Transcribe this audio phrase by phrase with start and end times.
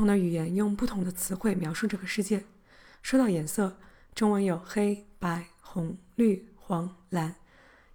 [0.00, 2.42] 不同的语言用不同的词汇描述这个世界。
[3.02, 3.76] 说到颜色，
[4.14, 7.32] 中文有黑白、红、绿、黄、蓝；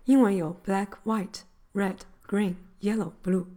[0.03, 1.39] 英文有 black、white、
[1.73, 1.97] red、
[2.27, 3.47] green、yellow、blue。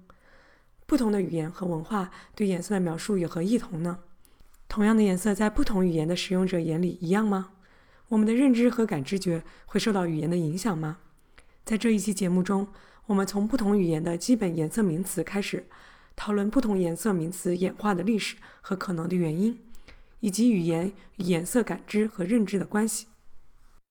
[0.86, 3.98] 不同的语言和文化对颜色的描述有何异同呢？
[4.66, 7.50] 同样的颜色在不同语言的使用者眼里一样吗？
[8.08, 10.96] 我们的认知和感知觉会受到语言的影响吗？
[11.66, 12.68] 在这一期节目中，
[13.04, 15.66] 我们从不同语言的基本颜色名词开始。
[16.18, 19.56] 讨论不同颜色名词演化的历史和可能的原因，
[20.18, 23.06] 以及语言与颜色感知和认知的关系。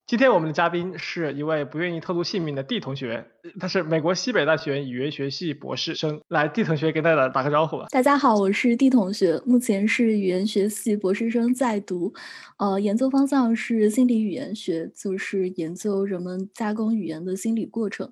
[0.05, 3.25] 今天我们的嘉宾是一位不愿意透露姓名的 D 同学，
[3.59, 6.21] 他是美国西北大学语言学系博士生。
[6.27, 7.85] 来，D 同学跟大家打个招呼吧。
[7.91, 12.13] 大家好，我是 D 同学，目前是语言学系博士生在读，
[12.57, 18.11] 呃，研究方向是心理语言学，就是研究人们加工语言的心理过程，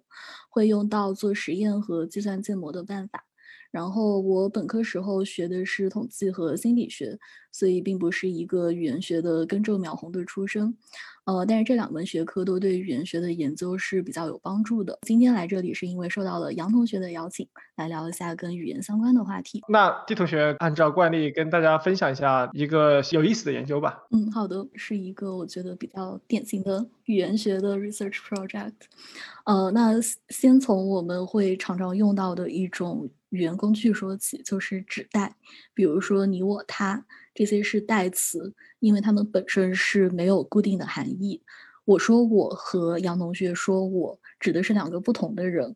[0.49, 3.25] 会用到做实验和计算建模的办法。
[3.75, 7.19] 然后我本科时候学的是统计和心理学，
[7.51, 10.77] 所以并不是一个语言学的根正苗红的出身，
[11.25, 14.97] 呃，但是这两门学科都对语言学的研究是比较有帮助的。
[15.01, 19.63] 今天来这里是因为受到了杨同学的邀请，来聊一下跟语言相关的话题。
[19.67, 24.03] 那 D 同学按照惯例跟大家分享一下一个有意思的研究吧。
[24.11, 28.73] 嗯，好的，是一个我觉得比较典型的语言学的 research project。
[29.45, 33.09] 呃，那先从我们会常常用到的一种。
[33.31, 35.35] 语言工具说起，就是指代，
[35.73, 41.39] 比如说你、我、他，这些是代词，因为它们本身是没有固定的含义。
[41.83, 45.75] 我说我和杨同学说我，指的是两个不同的人。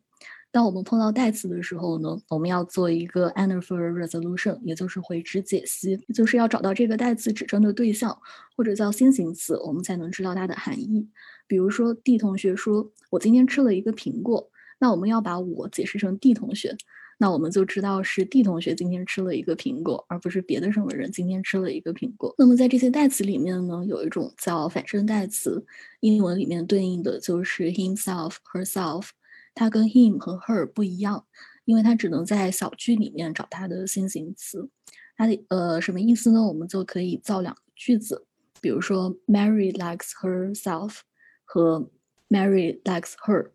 [0.52, 8.18] 当我们碰到代词的时候呢，我们要做一个 anaphor resolution，也就是回执解析，就是要找到这个代词指称的对象，
[8.56, 11.08] 或者叫先行词，我们才能知道它的含义。
[11.46, 14.50] 比如说 D 同学说我今天吃了一个苹果，
[14.80, 16.76] 那我们要把我解释成 D 同学。
[17.22, 22.34] 那我们就知道是 D 同学今天吃了一个苹果，而不是别的什么人今天吃了一个苹果。
[22.38, 25.62] 那么在这些代词里面呢，有一种叫反身代词，
[26.00, 29.10] 英文里面对应的就是 himself、herself。
[29.52, 31.26] 它跟 him 和 her 不一样，
[31.66, 34.70] 因为它只能在小句里面找它的先行词。
[35.18, 36.42] 它的呃什么意思呢？
[36.42, 38.24] 我们就可以造两个句子，
[38.62, 41.00] 比如说 Mary likes herself
[41.44, 41.90] 和
[42.30, 43.50] Mary likes her。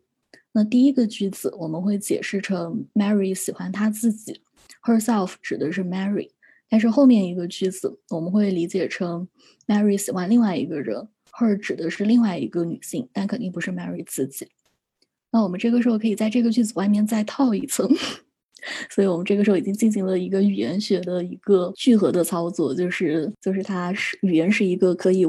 [0.58, 4.40] 那第一个句子我们会解释成 Mary 喜欢她自己
[4.84, 6.30] ，herself 指的是 Mary，
[6.70, 9.28] 但是后面一个句子我们会理解成
[9.68, 14.48] Mary 喜欢另外一个人，her 指的是另外一个女性，但肯定不是 Mary 自己。
[15.34, 17.86] 那我们这个时候可以在这个句子外面再套一层，
[18.90, 25.26] 所以我们这个时候已经进行了一个语言学的一个聚合的操作，就是就是它是语言是一个可以。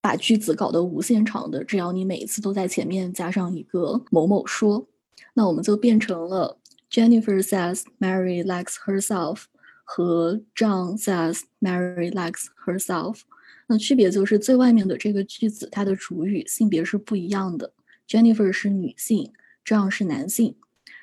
[0.00, 4.86] 把句子搞得无限长的，只要你每一次都在前面加上一个某某说，
[5.34, 6.58] 那我们就变成了
[6.90, 9.42] Jennifer says Mary likes herself
[9.84, 13.20] 和 John says Mary likes herself。
[13.66, 17.72] 那区别就是最外面的这个句子，它的主语性别是不一样的
[18.08, 19.32] ，Jennifer 是女性
[19.64, 20.56] ，John 是男性。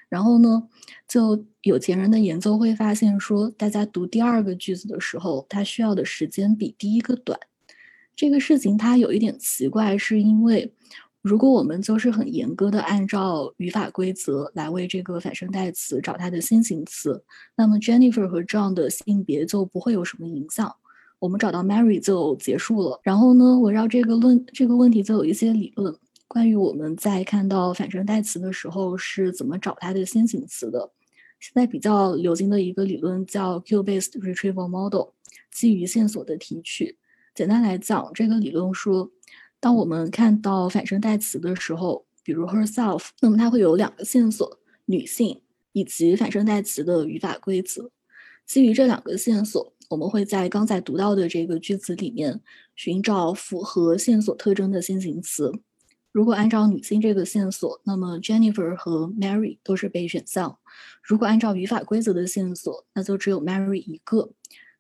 [0.08, 0.70] 然后呢，
[1.08, 7.40] 就有钱人的研究会发现说，大家读第二个句子的时候，它需要的时间比第一个短。
[8.16, 10.72] 这个事情它有一点奇怪，是因为
[11.22, 17.24] 如果我们就是很严格的按照语法规则来为这个反身代词找它的先行词，
[17.58, 20.74] 那么 Jennifer 和 John 的性别就不会有什么影响，
[21.20, 23.00] 我们找到 Mary 就结束了。
[23.04, 25.94] 然后呢，围绕这个论这个问题就有一些理论，
[26.28, 30.92] 关于我们在看到反身代词的时候是怎么找它的先行词的。
[31.40, 35.10] 现在比较流行的一个理论叫 Q-based retrieval model，
[35.52, 36.98] 基于线索的提取。
[37.36, 39.12] 简单来讲，这个理论说，
[39.60, 45.42] 当我们看到反身代词的时候，比如 herself，那么它会有两个线索：女性
[45.74, 47.92] 以及反身代词的语法规则。
[48.48, 52.40] 基于这两个线索，我们会在刚才读到的这个句子里面
[52.74, 55.52] 寻找符合线索特征的先行词。
[56.14, 60.58] 如果按照女性这个线索，那么 Jennifer 和 Mary 都是备选项；
[61.04, 64.32] 如果按照语法规则的线索，那就只有 Mary 一个。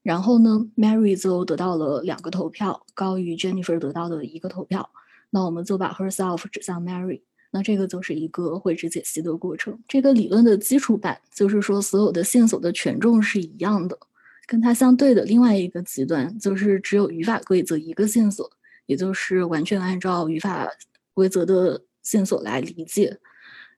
[0.06, 4.88] 然后呢，Mary 就得到了两个投票，高于 Jennifer 得到的一个投票。
[5.32, 7.22] 那我们就把 herself 指向 Mary。
[7.50, 9.80] 那这个就是一个绘制解析的过程。
[9.88, 13.98] 这个理论的基础版就是说，所有的线索的权重是一样的。
[14.46, 18.48] 跟它相对的另外一个极端，就是只有语法规则一个线索，
[18.86, 20.70] 也就是完全按照语法
[21.16, 23.18] 规则的线索来理解。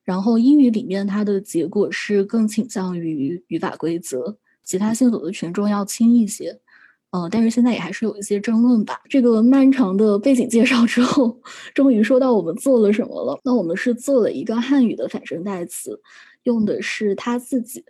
[0.03, 4.37] 然后英语里面它的结果是更倾向于语法规则，
[4.67, 6.59] 其他线索的权重要轻一些。
[7.11, 9.01] 嗯，但是现在也还是有一些争论吧。
[9.07, 11.39] 这个漫长的背景介绍之后，
[11.73, 13.39] 终于说到我们做了什么了。
[13.45, 16.01] 那我们是做了一个汉语的反身代词，
[16.43, 17.85] 用的是他自己。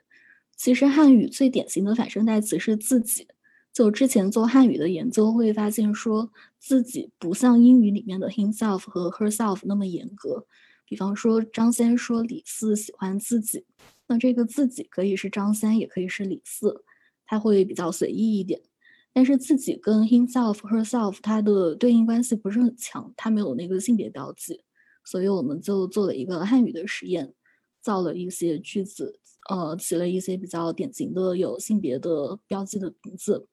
[0.56, 3.28] 其实汉语最典型的反身代词是自己。
[3.74, 10.46] 就之前做汉语的研究会发现，说自己不像英语里面的 himself 和 herself 那么严格。
[10.86, 13.66] 比方说张三说李四喜欢自己，
[14.08, 16.84] 那这个自己可以是张三，也可以是李四，
[17.26, 18.62] 它会比较随意一点。
[19.14, 24.64] 但是自己跟 himself、herself 它的对应关系不是很强，它没有那个性别标记，
[25.04, 27.34] 所以我们就做了一个汉语的实验，
[27.82, 29.20] 造了一些句子。
[29.50, 33.48] 呃，起了一些比较典型的有性别的标记的名字，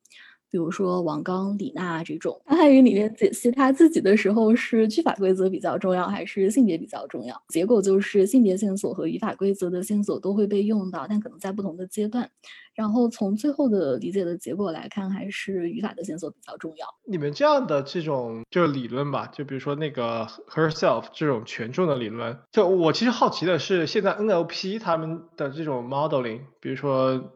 [0.55, 2.41] 比如说王刚、李娜这种。
[2.47, 7.43] 汉语里面解析他自己的时候，是句法规则比较重要，还是性别比较重要？
[7.49, 12.31] 结果就是性别线索和语法规则的线索都会被用到，但可能在不同的阶段。
[12.73, 16.87] 然后从最后的理解的结果来看，还是语法的线索比较重要。
[17.05, 27.33] 你们这样的这种就是理论吧，就比如说那个 herself 这种权重的理论，就我其实好奇的是，现在 NLP 他们的这种 modeling，比如说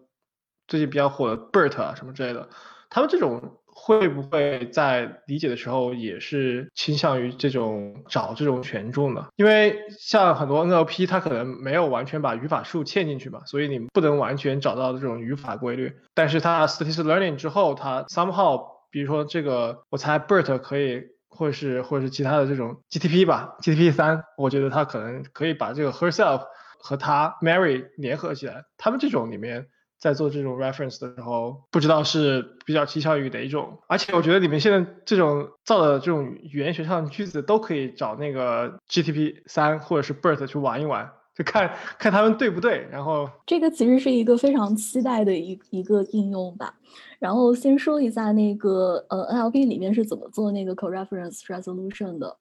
[0.68, 2.48] 最近比较火的 BERT 啊什么之类的，
[2.90, 3.54] 他们这种。
[3.80, 9.28] 会不会在理解的时候也是倾向于这种找这种权重呢？
[9.36, 15.94] 因为像很多 NLP 它可能没有完全把语法树嵌进去嘛，所以你不能完全找到这种语法规律。
[16.12, 18.60] 但是它 statistical learning 之后，它 somehow
[18.90, 26.42] 比如说这个，我猜 BERT 可以，或者是或者是其他的这种 GTP 吧，GTP 三，我觉得它可能可以把这个 herself
[26.80, 29.68] 和它 Mary 联合起来，他们这种里面。
[29.98, 42.86] 在做这种 reference 的时候，不知道是比较倾向于哪一种，而且我觉得你们现在这种造的这种语言学上的句子都可以找那个 GTP 三或者是 BERT 去玩一玩，就看看他们对不对。
[42.90, 46.74] 然后这个其实是一个非常期待的一一个应用吧。
[47.18, 52.36] 然后先说一下那个呃 NLP 里面是怎么做那个 co-reference resolution 的。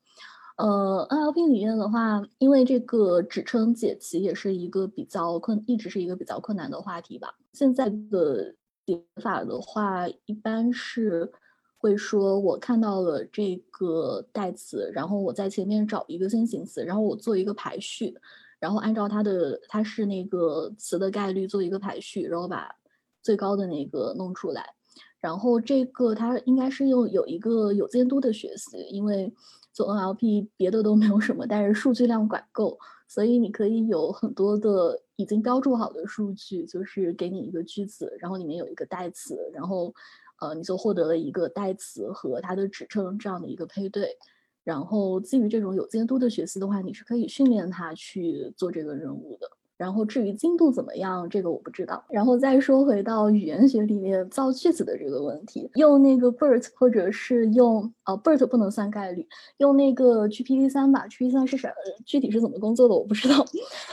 [0.57, 7.35] 呃，NLP 里面的话，因为这个指称解题也是一个比较困，一直是一个比较困难的话题吧。
[7.53, 11.31] 现在的解法的话，一般是
[11.77, 18.15] 会说，我看到了这个代词，然后我在前面找一个先行词，然后我做一个排序，
[18.59, 22.73] 然后按照它的它是那个词的概率做一个排序，然后把
[23.21, 24.73] 最高的那个弄出来。
[25.19, 29.31] 然后这个它应该是用有一个有监督的学习，因为。
[29.77, 39.93] 做 NLP 别的都没有什么，但是数据量管够，所以你可以有很多的已经标注好的数据，就是给你一个句子，然后里面有一个代词，然后
[40.41, 44.17] 呃你就获得了一个代词和它的指称这样的一个配对，
[44.63, 49.56] 然后基于这种有监督的学习的话，你是可以训练它去做这个任务的。
[49.77, 52.03] 然后至于精度怎么样，这个我不知道。
[52.09, 59.25] 然后再说回到语言学里面造句子的这个问题，用那个 BERT 或者是用呃 BERT 不能算概率，
[59.57, 61.05] 用那个 GPT 三吧。
[61.07, 61.71] GPT 三是什？
[62.05, 63.45] 具体是怎么工作的我不知道。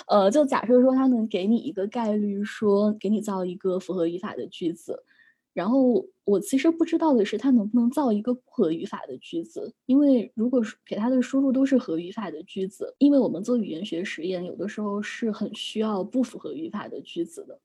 [0.09, 5.03] 呃，就假设说它能给你一个概率，说给你造一个符合语法的句子。
[5.55, 9.73] 然后我其实不知道的是，它能不能造一个不合语法的句子？
[9.87, 17.61] 因为如果给它的输入都是合语法的句子，因为我们做语言学实验，有的时候是很需要不符合语法的句子的。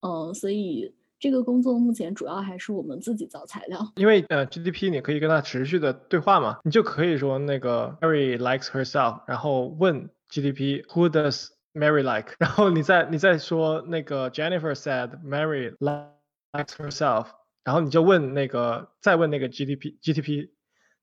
[0.00, 3.92] 嗯，所以这个工作目前主要还是我们自己造材料。
[3.96, 12.36] 因为呃，GDP 你可以跟它持续的对话嘛，你就可以说那个 Mary likes herself，然后问 GDP Who does Mary like？
[12.38, 16.12] 然后你再你再说那个 Jennifer said Mary like。
[16.52, 17.26] Likes herself，
[17.64, 20.50] 然后你就问那个，再问那个 GTP，GTP，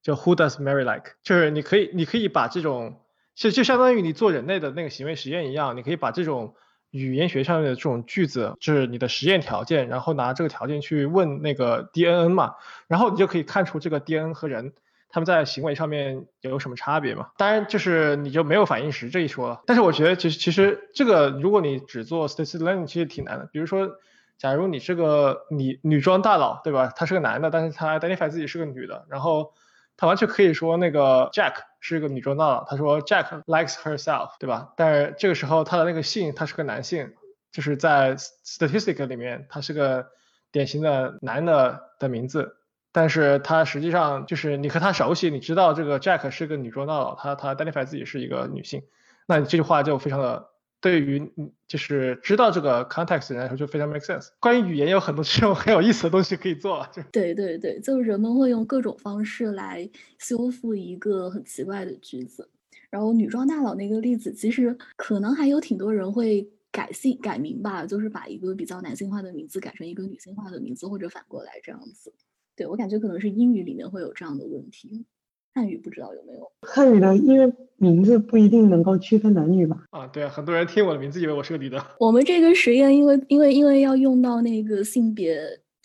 [0.01, 1.13] 就 Who does Mary like？
[1.23, 3.01] 就是你可以，你可以把这种，
[3.35, 6.53] 就就相当于你做人类的那个行为实验一样，你可以把这种
[6.91, 12.53] 语言学上面的这种句子，就是你的实验条件，然后拿这个条件去问那个 DNN 嘛，
[12.87, 14.73] 然后你就可以看出这个 DNN 和人
[15.09, 17.29] 他们在行为上面有什么差别嘛。
[17.37, 19.63] 当然，就是你就没有反应时这一说了。
[19.65, 23.49] 但是我觉得，其实其实这个如果你只做 statistical learning，其实挺难的。
[23.51, 23.97] 比如说。
[24.39, 26.91] 假如你是个女女装大佬，对吧？
[26.95, 29.53] 他是个男的，但是他 identify 自己是个女的，然后
[29.97, 34.73] 他完全可以说那个 Jack 是个女装大佬，他说 Jack likes herself，对吧？
[34.77, 37.13] 但是这个时候他的那个姓他是个男性，
[37.51, 40.07] 就是在 statistic 里面他是个
[40.53, 42.55] 典型的男的的名字，
[42.93, 48.83] 但是他实际上就是你和他熟悉，你知道这个 Jack 是个女装大佬，他他 identify 自己是一个女性。
[49.27, 50.47] 那你这句话就非常的
[50.81, 54.29] 对于嗯就是知道这个 context 的人来说就非常 make sense。
[54.39, 62.49] 关于语言有很多 这种很有意思的东西可以做，就对对对，就是人们会用各种方式来修复一个很奇怪的句子。
[62.89, 72.11] 然后女装大佬那个例子，其实可能还有挺多人会改姓改名吧，就是把一个比较男性化的名字改成一个女性化的名字，或者反过来这样子。
[72.55, 75.05] 对我感觉可能是英语里面会有这样的问题，
[75.59, 76.49] 汉语不知道有没有。
[76.61, 79.83] 汉语的因为名字不一定能够区分男女吧？
[79.89, 81.85] 啊，对啊，很多人听我的名字以为我是个女的。
[81.99, 85.41] 我们这个实验，因为因为因为要用到那个性别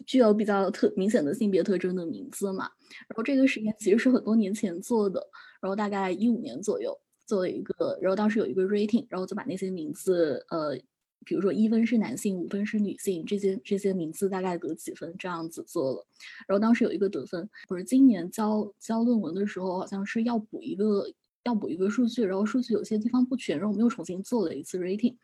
[0.07, 2.71] 具有比较特明显的性别特征的名字嘛，
[3.09, 5.21] 然后这个实验其实是很多年前做的，
[5.61, 6.97] 然后大概一五年左右。
[7.27, 10.77] 做了一个，然后当时有一个 rating，然后就把那些名字，呃，
[11.25, 16.07] 比如说一分是男性，五分是女性，这些这些名字大概得几分这样子做了，
[16.47, 21.07] 然后当时有一个得分，不是今年交交论文的时候好像是要补一个
[21.45, 25.17] 要补一个数据，然后数据有些地方不全，然后我们又重新做了一次 rating。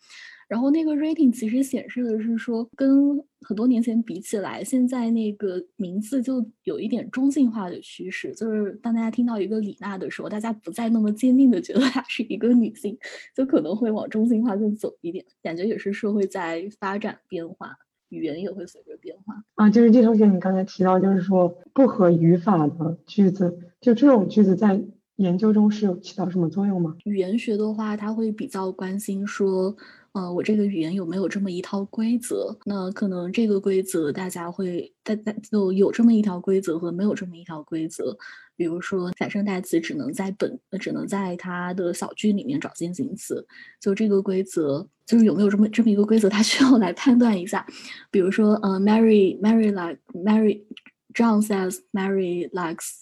[0.51, 8.35] 然后那个 rating 其实显示的是说，跟很多年前比起来，现在那个名字就有一点中性化的趋势。
[8.35, 12.99] 就是当大家听到一个李娜的时候，大家不再那么坚定的觉得她是一个女性，
[13.33, 15.25] 就可能会往中性化更走一点。
[15.41, 17.77] 感觉也是社会在发展变化，
[18.09, 19.45] 语言也会随着变化。
[19.55, 24.83] 啊，就是季同学，你刚才提到，就是说不合语法的句子，就这种句子在
[25.15, 26.97] 研究中是有起到什么作用吗？
[27.05, 29.77] 语言学的话，它会比较关心说。
[30.13, 32.59] 呃，我这个语言有没有这么一套规则？
[32.65, 38.17] 那可能这个规则大家会，大家就有这么一条规则和没有这么一条规则。
[38.57, 43.47] 比如说，反身代词只能在本，只能在它的小句里面找先行词。
[43.81, 47.65] 就这个规则，就是有没有这么这么一个规则，它需要来判断一下。
[48.11, 52.97] 比如说，呃，Mary，Mary like，Mary，John says Mary likes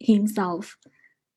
[0.00, 0.72] himself，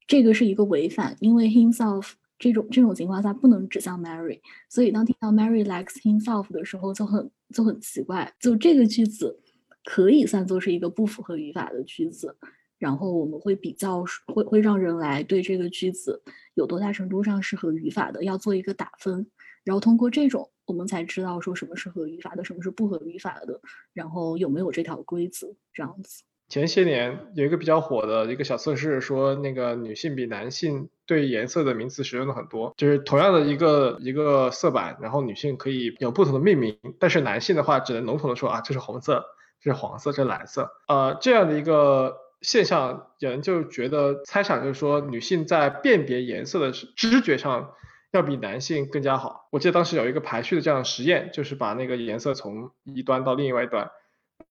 [0.08, 2.14] 这个是一个违反，因为 himself。
[2.40, 4.40] 这种这种情况下不能指向 Mary，
[4.70, 8.34] 所以当听到 Mary likes himself 的时候就很就很奇怪。
[8.40, 9.40] 就这个句子
[9.84, 12.38] 可以算作是一个不符合语法的句子，
[12.78, 16.22] 然后我们会比较会会让人来对这个句子
[16.54, 19.26] 有多大程度上是合语法的，要做一个打分，
[19.64, 23.60] 然后通过这种我们才知道说什么是合语法的，什么是不合语法的，
[23.94, 26.24] 然后有没有这条规则这样子。
[26.50, 39.26] 前些年有一个比较火的一个小测试，说那个女性比男性对颜色的名词使用的很多，就是同样的一个一个色板，然后女性可以有不同的命名，但是男性的话只能笼统的说啊，这是红色，
[39.62, 47.72] 这是黄色，这是蓝色，呃，这样的一个现象，有人就觉得猜想就是说女性在辨别颜色的知觉上
[48.12, 49.50] 要比男性更加好。
[49.52, 53.92] 我记得当时有一个排序的这样的实验，就是把那个颜色从一端到另外一端。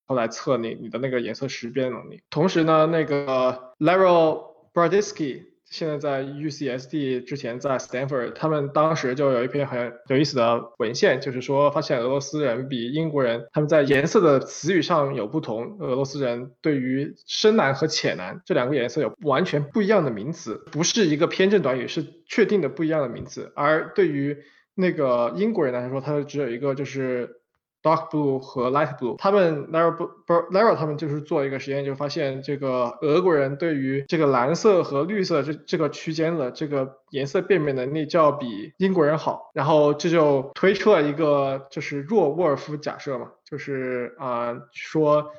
[0.06, 4.40] 后来测你你的那个颜色识别能力，同时呢，那个 Larry
[4.72, 24.38] Brodisky 现在在 UCSD，之前在 Stanford，他们当时就有一篇很有意思的文献，就是说发现俄罗斯人比英国人他们在颜色的词语上有不同，俄罗斯人对于深蓝和浅蓝这两个颜色有完全不一样的名词，不是一个偏正短语，是确定的不一样的名词，而对于
[24.76, 27.40] 那个英国人来说，他只有一个就是。
[27.86, 45.30] Dark blue 和 light blue，他们 Larry 不不 Larry 他们就是做一个实验，就发现这个俄国人对于这个蓝色和绿色这这个区间的这个颜色辨别能力就要比英国人好，然后这就推出了一个就是弱沃尔夫假设嘛，就是啊说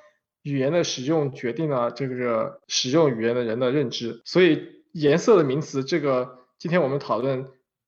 [0.44, 7.48] 语言的使用决定了这个使用语言的人的认知，所以颜色的名词这个今天我们讨论。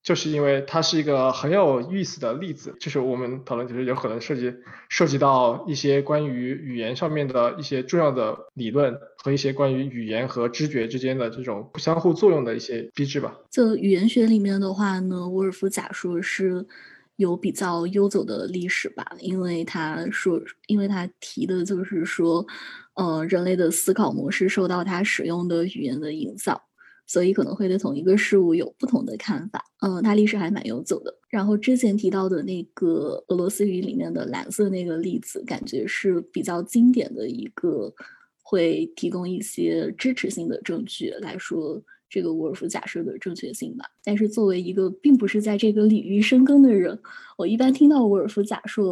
[0.10, 4.52] 就是因为它是一个很有意思的例子，就是我们讨论其实有可能涉及
[4.90, 13.38] 涉及到一些关于语言上面的一些重要的理论和一些关于语言和知觉之间的这种不相互作用的一些机制吧。
[13.52, 16.66] 就语言学里面的话呢，沃尔夫假说是
[17.18, 22.44] 有比较悠久的历史吧，因为他说，因为他提的就是说，
[22.96, 26.60] 呃，人类的思考模式受到他使用的语言的影响。
[27.10, 29.66] 所以可能会对同一个事物有不同的看法。
[29.82, 31.12] 嗯，它历史还蛮悠久的。
[31.28, 37.92] 然后之前提到的那个俄罗斯语里面的蓝色那个例子，感觉是比较经典的一个，
[38.44, 43.86] 会提供一些支持性的证据来说这个沃尔夫假设的正确性吧。
[44.04, 47.00] 但是作为一个并不是在这个领域深耕的人，
[47.40, 48.84] 我一般听到沃尔夫假设，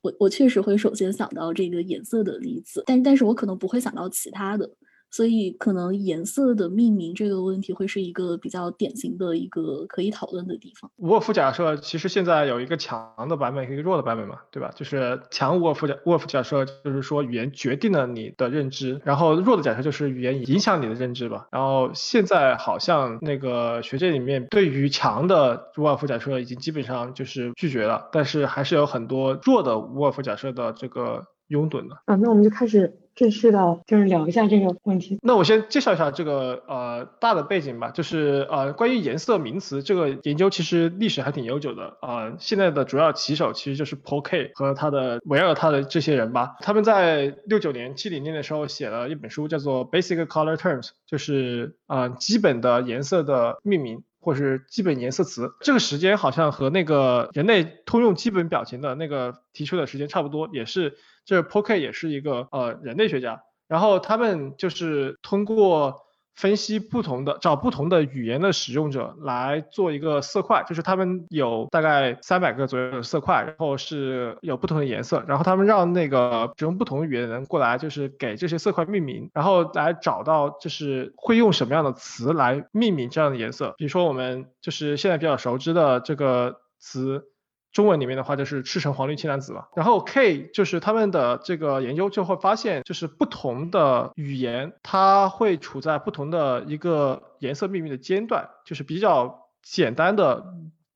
[0.00, 4.70] 我我确实会首先想到这个颜色的例子，但但是我可能不会想到其他的。
[5.14, 10.90] 所以可能颜色的命名这个问题会是一个比较典型的一个可以讨论的地方。
[10.96, 14.72] 沃尔夫假设其实现在有一个强的版本和一个弱的版本嘛，对吧？
[14.74, 21.46] 就是强沃尔夫假沃尔夫假设就是说语言决定了你的认知，然后弱的假设就是语言影响你的认知吧。
[21.52, 31.94] 然后现在好像那个学界里面对于强的沃尔夫假设已经基本上就是拒绝了，但是还是有很多弱的沃尔夫假设的这个拥趸的。
[32.06, 35.18] 啊，那我们就开始正式的，就是聊一下这个问题。
[35.22, 54.02] 那我先介绍一下这个呃大的背景吧，就是呃关于颜色名词这个研究其实历史还挺悠久的啊、呃现在的主要旗手其实就是 Paul K 和他的围绕他的这些人吧，他们在六九年、七零年的时候写了一本书，叫做 Basic Color Terms，就是啊、呃基本的颜色的命名。
[54.24, 60.94] 或是基本颜色词，这个时间好像和那个人类通用基本表情的那个提出的时间差不多，也是
[61.24, 66.02] 这 p o k e 也是一个呃人类学家，然后他们就是通过
[66.34, 87.30] 分析不同的找不同的语言的使用者来做一个色块，就是他们有大概三百个左右的色块，然后是有不同的颜色，然后他们让那个使用不同语言的人过来，就是给这些色块命名，然后来找到就是会用什么样的词来命名这样的颜色，比如说我们就是现在比较熟知的这个词。
[87.74, 100.46] 中文里面的话就是赤橙黄绿青蓝紫嘛，然后 K 就是他们的这个研究就会发现，就是不同的语言它会处在不同的一个颜色命名的间段，就是比较简单的、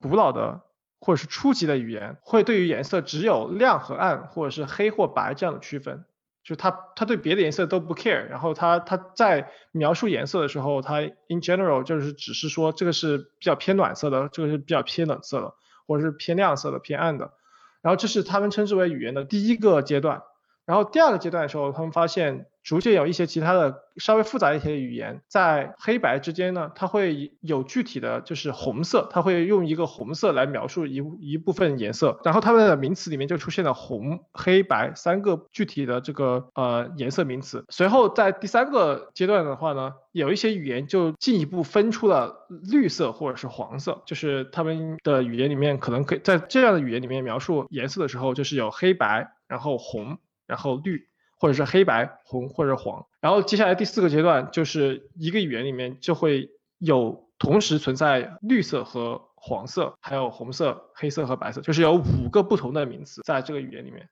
[0.00, 0.60] 古老的
[1.00, 6.04] 或者是初级的语言，会对于颜色只有亮和暗，或者是黑或白这样的区分。
[6.44, 15.54] 就他他对别的颜色都不 care，然后他他在描述颜色的时候，他 in general 就是只是说这个是比较偏暖色的，这个是比较偏冷色的。
[15.88, 17.32] 或者是偏亮色的、偏暗的，
[17.80, 20.22] 然后这是他们称之为语言的第一个阶段。
[20.68, 37.64] 然后第二个阶段的时候，他们发现逐渐有一些其他的稍微复杂一些的语言，在黑白之间呢，它会有具体的就是红色，它会用一个红色来描述一一部分颜色，然后它们的名词里面就出现了红、黑白三个具体的这个呃颜色名词。
[37.70, 50.18] 随后在第三个阶段的话呢，有一些语言就进一步分出了绿色或者是黄色，就是他们的语言里面可能可以在这样的语言里面描述颜色的时候，就是有黑白，然后红。
[50.48, 51.06] 然后绿，
[51.36, 53.06] 或者是黑白、红或者黄。
[53.20, 64.08] 然后接下来第四个阶段就是一个语言里面就会有同时存在绿色和黄色，还有红色、黑色和白色，就是有五个不同的名词在这个语言里面。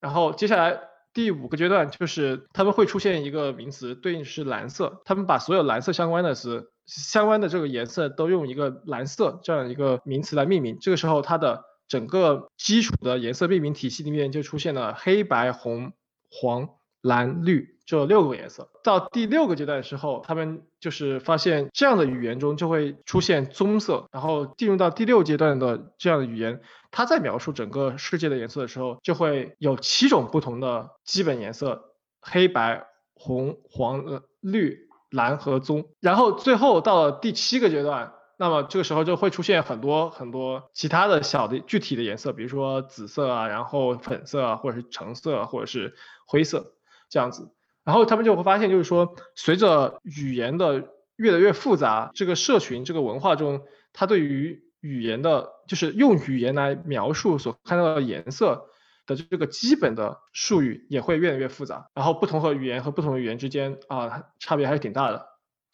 [0.00, 0.78] 然后接下来
[1.14, 5.00] 第五个阶段就是他们会出现一个名词，对应是蓝色。
[5.04, 10.78] 他们把所有蓝色相关的词、相关的这个颜色都用一个蓝色这样一个名词来命名。
[10.80, 15.92] 这个时候它的整个基础的颜色命名体系里面就出现了黑白红
[16.30, 16.68] 黄
[17.00, 18.68] 蓝绿这六个颜色。
[18.84, 35.86] 到第六个阶段的时候，他们就是发现这样的语言中就会出现棕色，然后进入到第六阶段的这样的语言，它在描述整个世界的颜色的时候，就会有七种不同的基本颜色：黑白红黄绿蓝和棕。
[36.00, 38.12] 然后最后到了第七个阶段。
[38.40, 46.74] 那么这个时候就会出现很多很多其他的小的具体的颜色，比如说紫色啊，然后粉色啊，或者是橙色，或者是灰色
[47.10, 47.52] 这样子。
[47.82, 58.68] 然后他们就会发现，就是说随着语言的越来越复杂，这个社群这个文化中，它对于语言的，就是用语言来描述所看到的颜色
[59.04, 61.88] 的这个基本的术语也会越来越复杂。
[61.92, 65.26] 然后不同和语言和不同的语言之间啊，差别还是挺大的。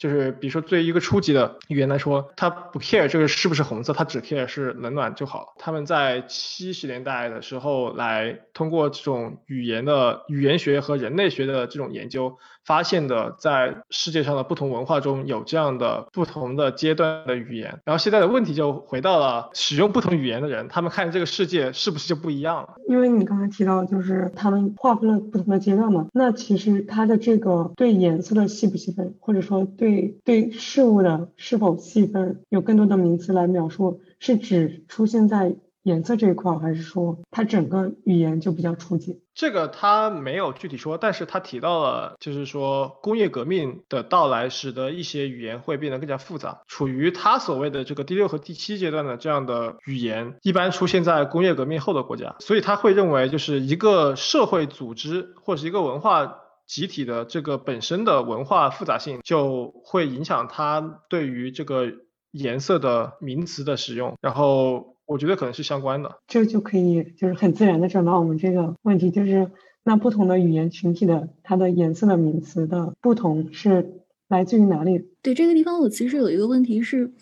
[0.05, 5.47] 就是比如说，对于一个初级的语言来说，它不 care 这个是不是红色，它只 care 是冷暖就好了。
[5.57, 12.37] 他们在七十年代的时候，来通过这种语言的语言学和人类学的这种研究，
[12.67, 17.81] 发现的在世界上的不同文化中有这样的不同的阶段的语言。
[17.87, 22.75] 然后现在的问题就回到了使用不同语言的人，他们看这个世界是不是就不一样了？
[22.91, 29.94] 因为你刚才提到，就是他们划分了不同的阶段嘛，那其实它的这个对颜色的细不细分，或者说对
[30.25, 39.21] 对事物的是否细分，有更多的名词来描述，是指出现在颜色这一块，还是说它整个语言就比较初级？
[39.35, 46.63] 这个他没有具体说，但是他提到了，就是说工业革命的到来使得一些语言会变得更加复杂。
[46.69, 61.93] 处于他所谓的这个第六和第七阶段的这样的语言，一般出现在工业革命后的国家，所以他会认为，就是一个社会组织或者是一个文化集体的这个本身的文化复杂性，就会影响它对于这个
[62.31, 66.19] 颜色的名词的使用，然后我觉得可能是相关的。
[66.27, 69.51] 这就可以就是很自然的转到我们这个问题，就是
[69.85, 75.11] 那不同的语言群体的它的颜色的名词的不同是来自于哪里？
[75.23, 77.13] 对这个地方，我其实有一个问题是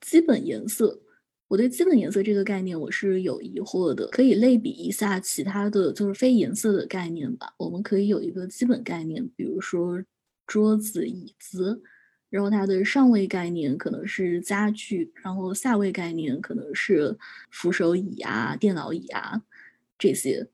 [0.00, 1.00] 基本颜色。
[1.52, 7.52] 我对基本颜色这个概念我是有疑惑的，可以类比一下其他的就是非颜色的概念吧。
[7.58, 10.02] 我们可以有一个基本概念，比如说
[10.46, 11.82] 桌子、椅子，
[12.30, 17.14] 然后它的上位概念可能是家具，然后下位概念可能是
[17.50, 19.42] 扶手椅啊、电脑椅啊
[19.98, 20.48] 这些。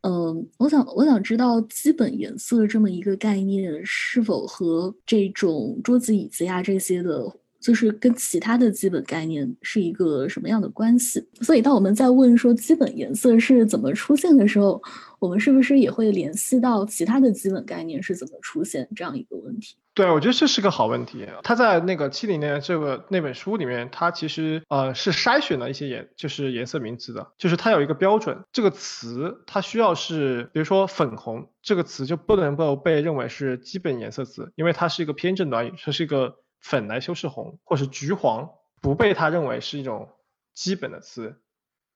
[0.00, 7.36] 嗯，我想我想知道基本颜色这么一个概念是否和这种桌子、椅子呀这些的。
[7.60, 11.22] 就是跟其他的基本概念是一个什么样的关系？
[11.42, 14.82] 所以当我们在问说基本颜色是怎么出现的时候，
[15.18, 19.76] 我们是不是也会联系到其他的基本概念是怎么出现这样一个问题？
[19.92, 21.26] 对，我觉得这是个好问题。
[21.42, 36.36] 他在那个七零年这个那本书里面，他其实呃是筛选了一些颜，就是颜色名词的，就是它有一个标准，这个词它需要是，比如说粉红这个词就不能够被认为是基本颜色词，因为它是一个偏正短语，它是一个。
[36.60, 40.08] 粉来修饰红，或是橘黄，不被他认为是一种
[40.52, 41.42] 基本的词。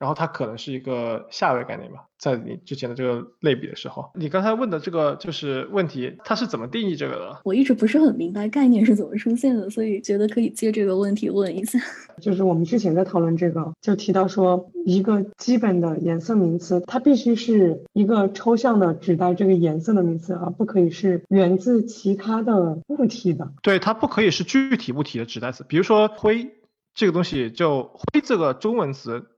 [0.05, 7.41] 然后它可能是一个下位概念吧，在你之前的这个类比的时候，你刚才问的这个就是问题，它是怎么定义这个的？
[7.43, 11.79] 我一直不是很明白概念是怎么出现的，所以觉得可以借这个问题问一下。
[12.21, 23.51] 就是我们之前在讨论这个，就提到说，一个基本的颜色名词，它必须是一个抽象的指代这个颜色的名词，而不可以是源自其他的物体的。
[23.63, 26.51] 对，它不可以是具体物体的指代词，比如说灰
[26.95, 29.31] 这个东西，就灰这个中文词。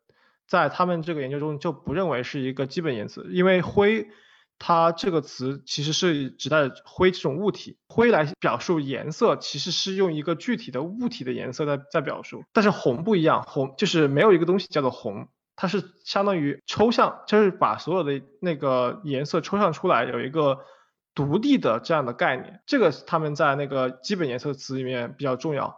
[0.46, 4.06] 在他们这个研究中就不认为是一个基本颜色，因为灰，
[4.60, 12.44] 它这个词其实是指代灰这种物体，灰来表述颜色，其实是用一个具体的物体的颜色在在表述。
[12.52, 20.60] 但是红不一样，红就是没有一个东西叫做红，它是相当于抽象，就是把所有的那个颜色抽象出来，有一个
[21.12, 22.60] 独立的这样的概念。
[22.66, 25.76] 这个他们在那个基本颜色词里面比较重要。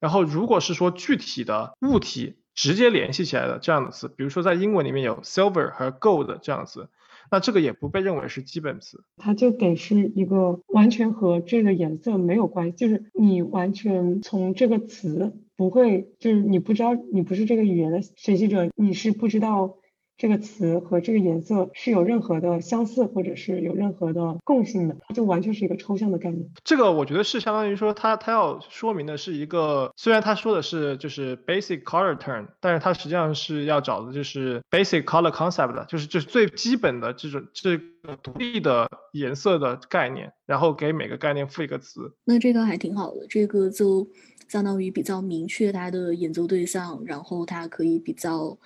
[0.00, 2.37] 然后如果是说具体的物体。
[2.58, 6.88] 直接联系起来的这样的词，比如说在英文里面有 silver 和 gold 这样的词，
[7.30, 19.76] 那这个也不被认为是基本词，它就得是一个完全和这个颜色没有关系，就是你完全从这个词不会，就是你不知道你不是这个语言的学习者，你是不知道。
[20.18, 26.50] 这个词和这个颜色是有任何的相似，或者是有任何的共性的，它就完全是一个抽象的概念。
[26.64, 42.12] 这个我觉得是相当于说，它它要说明的是一个，虽然它说的是就是 basic color term，但是它实际上是要找的就是 basic color concept 的，就是就是最基本的这种这个独立的颜色的概念，然后给每个概念赋一个词。
[42.24, 44.08] 那这个还挺好的，这个就
[44.48, 48.58] 相当于比较明确它的演奏对象，然后它可以比较。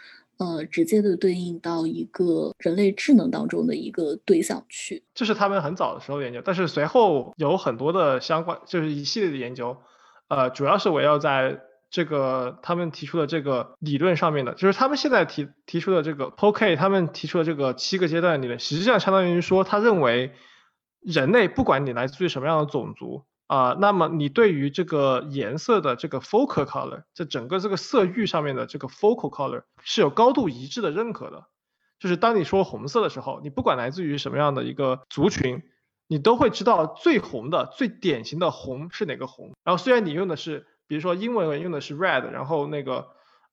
[0.42, 9.76] 呃，直接的对应到一个人类智能当中的一个对象去，这是他们很早的时候研究，但是随后有很多的相关，就是一系列的研究，
[10.26, 20.33] 呃，主要是围绕在这个他们提出的这个理论上面的，就是他们现在提提出的这个 POK，他们提出的这个七个阶段理论，实际上相当于说，他认为
[21.00, 23.22] 人类不管你来自于什么样的种族。
[23.52, 31.44] 啊，那么你对于这个颜色的这个 focal color，这整个这个色域上面的这个 focal color 是有高度一致的认可的。
[32.00, 35.62] 就是当你说红色的时候，你不管来自于什么样的一个族群，
[36.06, 39.52] 你都会知道最红的、最典型的红是哪个红。
[39.64, 43.08] 然后虽然你用的是，比如说英文人用的是 red，然后那个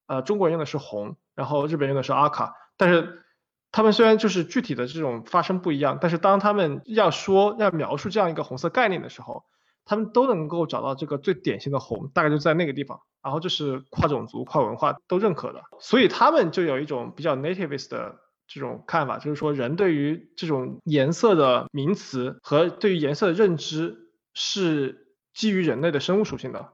[0.07, 3.25] 呃中国人用的是红，然后日本人用的是阿卡，但是
[3.73, 9.43] 他们虽然就是具体的这种发生不一样，但是当他们要说要描述这样一个红色概念的时候，
[9.89, 12.99] 他们都能够找到这个最典型的红，大概就在那个地方。
[13.23, 18.15] 然后这是跨种族、跨文化都认可的，所以他们就有一种比较 nativist 的
[18.47, 23.97] 这种看法，就是说人对于这种颜色的名词和对于颜色的认知
[24.35, 26.69] 是基于人类的生物属性的。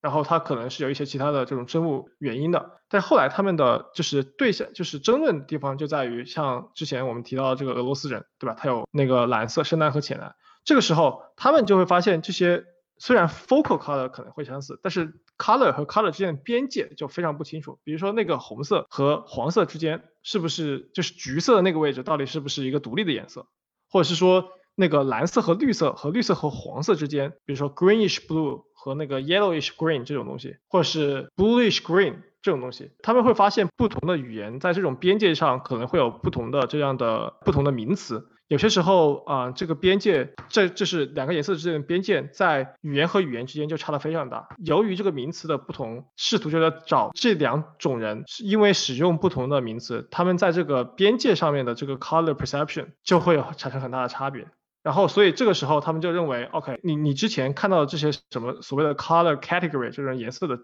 [0.00, 2.80] 然后它可能是有一些其他的这种生物原因的。
[2.88, 8.54] 但后来他们的就是对象就是争论的地方就在于，像之前我们提到的这个俄罗斯人，对吧？
[8.56, 10.34] 他有那个蓝色、深蓝和浅蓝。
[10.64, 12.64] 这个时候，他们就会发现，这些
[12.98, 17.78] 虽然 focal color 可能会相似，但是 color 和 color 之间的边界就非常不清楚。
[17.82, 23.46] 比如说，那个红色和黄色之间是不是就是橘色的那个位置，到底是不是一个独立的颜色？
[23.88, 38.28] 或者是说，那个蓝色和绿色和绿色和黄色之间，比如说 greenish blue 和那个 yellowish green 这种东西，或者是 bluish green 这种东西，他们会发现不同的语言在这种边界上可能会有不同的这样的不同的名词。
[38.50, 44.48] 有些时候啊、这个边界，这这是两个颜色之间的边界，在语言和语言之间就差得非常大。
[44.58, 54.48] 由于这个名词的不同，试图就在找这两种人，是因为使用不同的名词，他们在这个边界上面的这个 color perception 就会产生很大的差别。
[54.82, 60.58] 然后，所以这个时候他们就认为，OK，你你之前看到的这些什么所谓的 color category 这种颜色的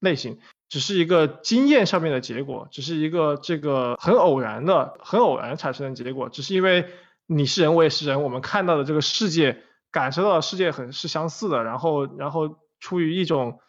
[0.00, 6.90] 类型，只是一个经验上面的结果，只是一个这个很偶然的、很偶然产生的结果，只是因为
[7.36, 13.60] 你是人，我也是人，我们看到的这个世界、感受到的世界很是相似的，然后然后出于一种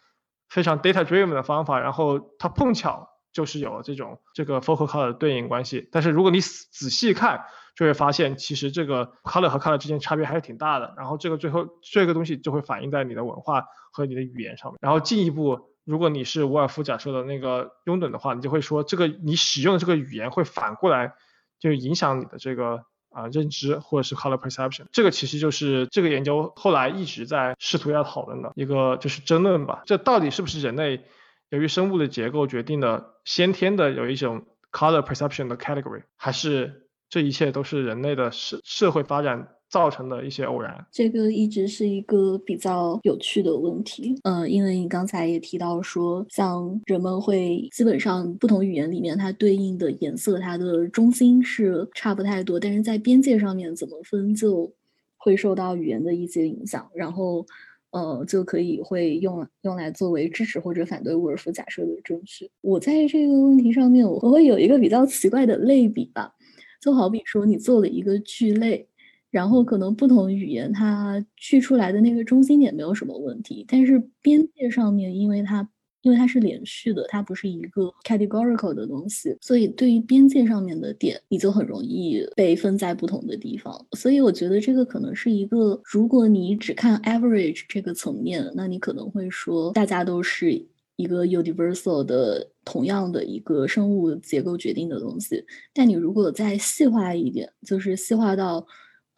[0.49, 5.87] 非常 data driven 的方法，然后它碰巧就是有这种这个 focal color 的对应关系。
[5.91, 7.45] 但是如果你仔仔细看，
[7.75, 10.93] 就会发现其实这个 color 和 color 之间差别还是挺大的。
[10.97, 14.77] 然后这个最后这个东西就会反映在你的文化和你的语言上面。
[14.81, 21.13] 然后进一步，如果你是伍尔夫假设的那个拥趸的话，你就会说这个你使用的这个语言会反过来
[21.59, 22.83] 就影响你的这个。
[23.13, 29.83] 啊，认知或者是 color perception，这个其实就是这个研究后来一直在试图要讨论的一个就是争论吧。
[29.85, 31.05] 这到底是不是人类
[31.49, 40.85] 由于生物的结构决定的先天的有一种 color perception 的 category，还是这一切都是人类的社社会发展造成的一些偶然？
[40.91, 54.71] 这个一直是一个比较有趣的问题，呃，因为你刚才也提到说，像人们会基本上不同语言里面它对应的颜色，它的中心是差不太多，但是在边界上面怎么分就
[55.17, 57.43] 会受到语言的一些影响，然后
[57.89, 62.47] 呃就可以会用用来作为支持或者反对沃尔夫假设的证据。
[62.61, 66.31] 我在这个问题上面，我会有一个比较奇怪的类比吧，
[66.79, 68.87] 就好比说你做了一个聚类。
[69.33, 75.67] 然后可能不同语言它去出来的那个中心点没有什么问题，但是边界上面，因为它
[76.03, 83.73] 因为它是连续的，它不是一个 categorical 的东西，所以对于边界上面的点，你就很容易被分在不同的地方。
[83.93, 90.63] 所以我觉得这个可能是一个，如果你只看 average 这个层面，那你可能会说大家都是
[90.97, 95.43] 一个 universal 的同样的一个生物结构决定的东西。
[95.73, 98.67] 但你如果再细化一点，就是细化到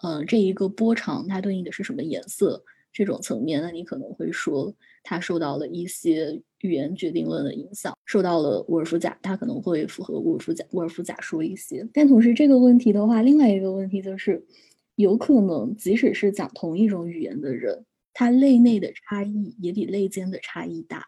[0.05, 2.63] 呃，这一个波长它对应的是什么颜色？
[2.93, 4.71] 这种层面，那你可能会说
[5.03, 11.85] 它受到了一些语言决定论的影响，受到了沃尔夫假，它可能会符合沃尔夫假沃尔夫假说一些。
[11.91, 14.45] 但同时这个问题的话，另外一个问题就是，
[14.95, 21.03] 有可能即使是讲同一种语言的人，他类内的差异也比类间的差异大。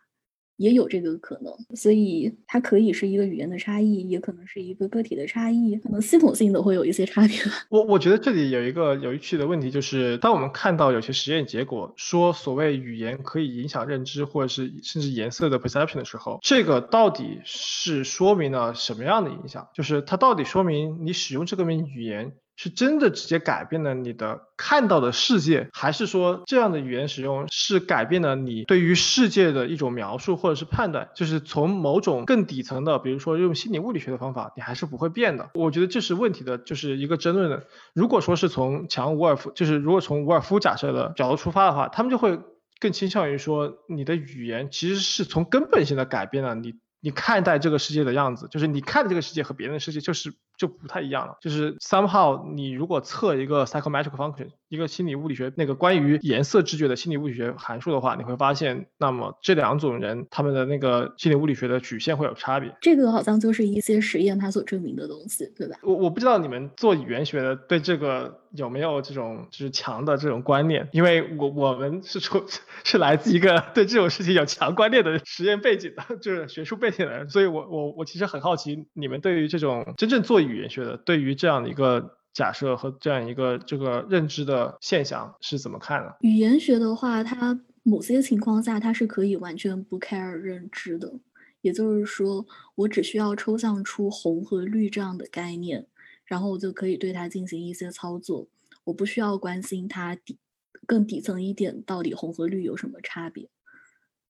[0.58, 7.38] 也有这个可能，所以它可以是一个语言的差异，也可能是一个个体的差异，可能系统性的会有一些差别。
[7.70, 19.68] 我我觉得这里有一个有趣的问题，就是当我们看到有些实验结果说所谓语言可以影响认知，或者是甚至颜色的 perception 的时候，这个到底是说明了什么样的影响？
[19.74, 31.08] 就是它到底说明你使用这个名语言是真的直接改变了你的看到的世界，还是说这样的语言使用是改变了你对于世界的一种描述或者是判断？
[31.16, 35.52] 就是从某种更底层的，比如说用心理物理学的方法，你还是不会变的。
[35.54, 37.64] 我觉得这是问题的，就是一个争论的。
[37.94, 42.40] 如果说是从强伍尔夫，就是如果从伍尔夫假设的角度出发的话，他们就会
[42.80, 46.74] 更倾向于说，你的语言其实是从根本性的改变了你。
[47.00, 51.38] 你看待这个世界的样子，就是你看的这个世界和别人的世界就是就不太一样了。
[51.42, 62.76] 就是 somehow 你如果测一个 psychometric function，一个心理物理学那个关于颜色知觉的心理物理学函数的话，你会发现，那么这两种人他们的那个心理物理学的曲线会有差别。
[62.82, 65.78] 这个好像就是一些实验它所证明的东西，对吧？
[65.84, 72.44] 我我不知道你们做语言学的对这个有没有这种就是强的这种观念，因为我我们是出
[72.84, 86.18] 是来自一个对这种事情有强观念的实验背景的，就是学术背景的人，所以我我我其实很好奇你们对于这种真正做语语言学的，对于这样的一个假设和这样一个这个认知的现象是怎么看的？
[86.22, 91.20] 语言学的话，它某些情况下它是可以完全不 care 认知的，
[91.62, 95.88] 也就是说，我只需要抽象出红和绿这样的概念，
[96.26, 98.48] 然后我就可以对它进行一些操作，
[98.86, 100.38] 我不需要关心它底
[100.86, 103.50] 更底层一点到底红和绿有什么差别。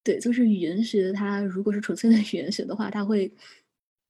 [0.03, 3.33] 对，就是语言学，它如果是纯粹的 语言学的话，它会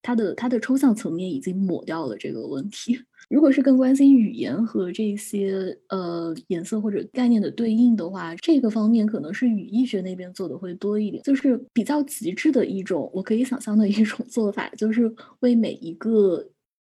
[0.08, 2.98] 它的它的抽象层面已经抹掉了这个问题。
[3.30, 16.42] 如果是更关心语言和这些呃颜色或者概念的对应的话，这个方面可能是语义学那边做的会多一点，就是比较极致的一种我可以想象的一种做法，就是为每一个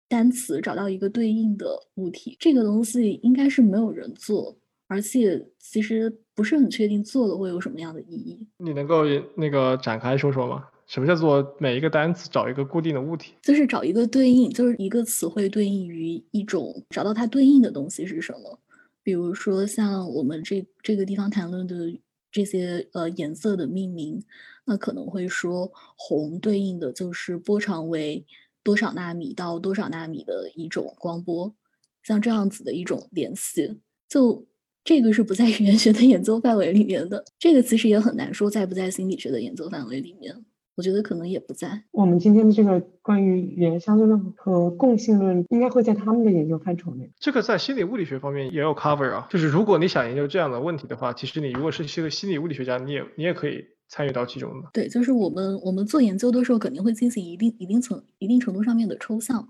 [0.08, 2.34] 单词找到一个对应的物体。
[2.40, 4.56] 这个东西应该是没有人做，
[4.88, 8.46] 而且其实不是很确定做了会有什么样的意义。
[8.56, 9.04] 你能够
[9.34, 10.64] 那个展开说说吗？
[10.90, 13.32] 什么叫做每一个单词找一个固定的物体？
[13.42, 18.58] 就是找一个对应，就是一个词汇对应于一种，找到它对应的东西是什么。
[19.04, 21.96] 比如说像我们这这个地方谈论的
[22.32, 24.20] 这些呃颜色的命名，
[24.64, 28.26] 那可能会说红对应的就是波长为
[28.64, 31.54] 多少纳米到多少纳米的一种光波，
[32.02, 34.44] 像这样子的一种联系，就
[34.82, 37.24] 这个是不在语言学的 演奏范围里面的。
[37.38, 40.34] 这个其实也很难说在不在心理学的演奏范围里面。
[40.80, 41.82] 我觉得可能也不在。
[41.90, 47.12] 我们今天的这个关于语言相对论和共性论，应该会在他们的研究范畴内。
[47.18, 49.26] 这个在心理物理学方面也有 cover 啊。
[49.28, 54.70] 就是如果你想研究这样的问题的话，其实你如果是一个心理物理学家，你也你也可以参与到其中的。
[54.72, 59.46] 对，就是我们我们做研究的时候，肯定会进行一定一定层一定程度上面的抽象。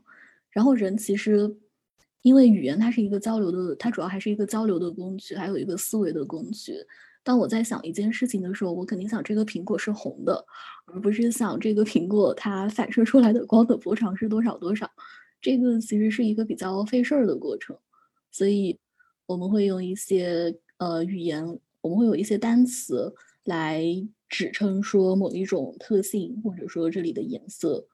[0.51, 1.49] 然后人其实
[2.23, 6.73] 因为语言它是一个交流的，它主要还是一个交流的工具，还有一个思维的工具。
[7.23, 10.45] 当我在想一件事情的时候，我肯定想这个苹果是红的，
[10.87, 14.91] 而不是想这个苹果它反射出来的光的波长是多少多少。
[15.41, 17.77] 这个其实是一个比较费事儿的过程，
[18.31, 18.79] 所以
[19.27, 23.85] 我们会用一些呃语言，我们会有一些单词来
[24.29, 27.87] 指称说某一种特性，或者说这里的颜色。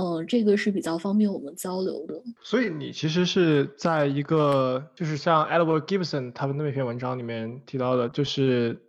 [0.00, 2.22] 嗯，这个是比较方便我们交流的。
[2.40, 8.80] 所以你其实是在一个，就是像 Edward Gibson 他们那篇文章里面提到的，就是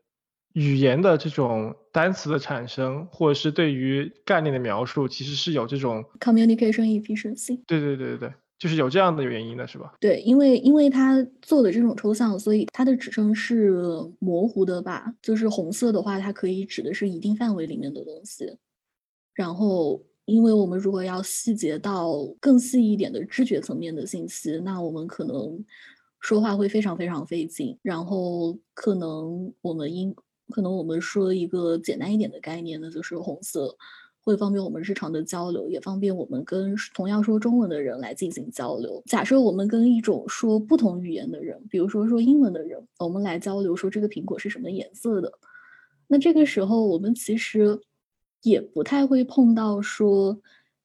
[0.54, 7.60] 语言的这种单词的产生，或者是对于概念的描述，其实是有这种 communication efficiency。
[7.66, 9.96] 对对对对对，就是有这样的原因的，是吧？
[10.00, 13.74] 对，因为因为他做的这种抽象，所以它的指称是
[14.20, 15.12] 模糊的吧？
[15.24, 18.46] 就是红色的话，它可以指的是一定范围里面的东西，
[19.34, 20.04] 然后。
[20.30, 25.66] 因为我们如果要细节到更细一点的知觉层面的信息，那我们可能
[26.20, 27.76] 说话会非常非常费劲。
[27.82, 30.16] 然后可能我们应
[30.50, 33.76] 可能我们说一个简单一点的概念呢，就是红色
[34.22, 39.02] 会方便我们日常的交流，也方便我们跟同样说中文的人来进行交流。
[39.08, 45.34] 假设我们跟一种说不同语言的人，比如说说英文的人，我们来交流说这个苹果是什么颜色的，
[46.08, 47.80] 那这个时候我们其实。
[48.42, 50.40] 也不太会碰到说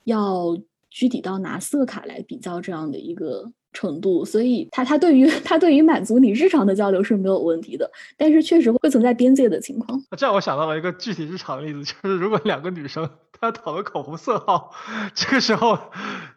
[0.04, 0.56] 要
[0.90, 10.00] 具体到拿色卡来比较这样的一个程度，所以它它对于它对于满足你日常的交流是没有问题的，但是确实会存在边界的情况。
[10.16, 14.70] 这让我想到了一个具体日常的例子，就是如果两个女生她讨论口红色号，
[15.14, 15.76] 这个时候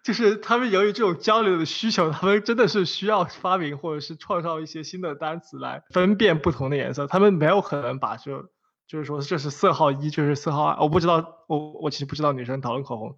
[0.03, 8.49] 就是她们由于这种交流的需求，她们真的是需要发明或者是创造一些新的单词来分辨不同的颜色，她们没有可能把这。
[8.87, 10.81] 就是说，这是色号一，这是色号二。
[10.81, 13.15] 我不知道，我我其实不知道女生讨论口红，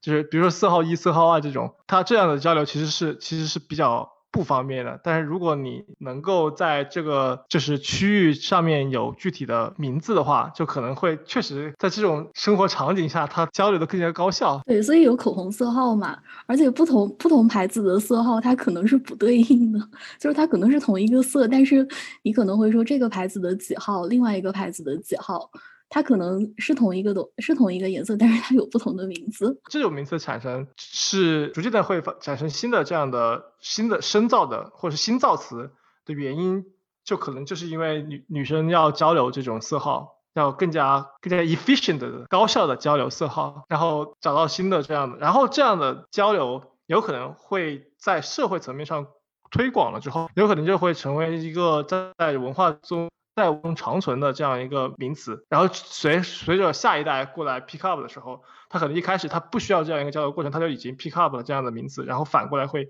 [0.00, 4.10] 就是比如说色号一、色号二这种，它这样的交流其实是其实是比较。
[4.32, 14.60] 不方便的，但是如果你能够在这个就是区域上面有具体的名字的话，就可能会确实在这种生活场景下，它交流的更加高效。
[14.64, 19.78] 对，所以有口红色号嘛，而且不同不同牌子的色号它可能是不对应的，
[20.18, 21.86] 就是它可能是同一个色，但是
[22.22, 25.50] 你可能会说这个牌子的几号，另外一个牌子的几号。
[25.94, 29.60] 它可能是同一个的，是同一个颜色，但是它有不同的名字。
[29.68, 35.70] 这种名词产生是逐渐的会发产生新的这样的新的深造的或者是新造词
[36.06, 36.64] 的原因，
[37.04, 49.08] 就可能就是因为女女生要交流这种色号，要更加更加 efficient 的高效的交流色号，然后找到新的这样的，然后这样的交流有可能会在社会层面上
[49.50, 53.10] 推广了之后，有可能就会成为一个在文化中。
[53.34, 62.88] 在中长存的这样一个名词，然后随随着下一代过来 pick up 的时候，他可能一开始他不需要这样一个交流过程，他就已经 pick up 了这样的名词，然后反过来会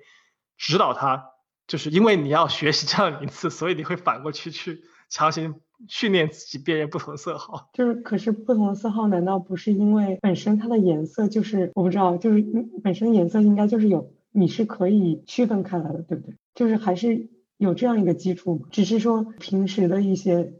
[0.59, 1.26] 指导他，
[1.68, 7.70] 就是因为你要学习这样的名词，所以你会反过去去强行训练自己辨认不同色号。
[7.72, 12.44] 就是，可是不同的色号难道不是因为本身它的颜色就是我不知道，就是
[12.83, 16.35] 本身颜色应该就是有你是可以区分开来的，对不对？
[16.57, 17.31] 就是还是。
[17.62, 18.66] 有这样一个基础？
[18.72, 20.55] 只是说平时的一些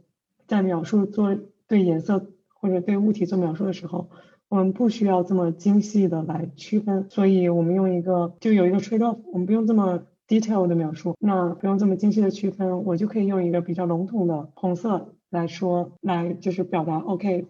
[0.47, 1.37] 在描述做
[1.67, 4.09] 对颜色或者对物体做描述的时候，
[4.47, 17.47] 我们不需要这么精细的来区分，所以我们用一个就有一个 trade off，我们不用这么 detail 的描述，那不用这么精细的区分，我就可以用一个比较笼统的红色来说，来就是表达 OK，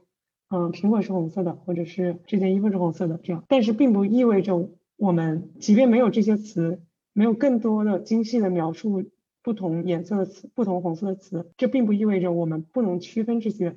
[0.50, 6.82] 嗯，苹果是红色的，或者是这件衣服是红色的这样，但是并不意味着我们即便没有这些词，
[7.14, 9.04] 没有更多的精细的描述。
[9.44, 13.76] 不同颜色的词，不同红色的词，这并不意味着我们不能区分这些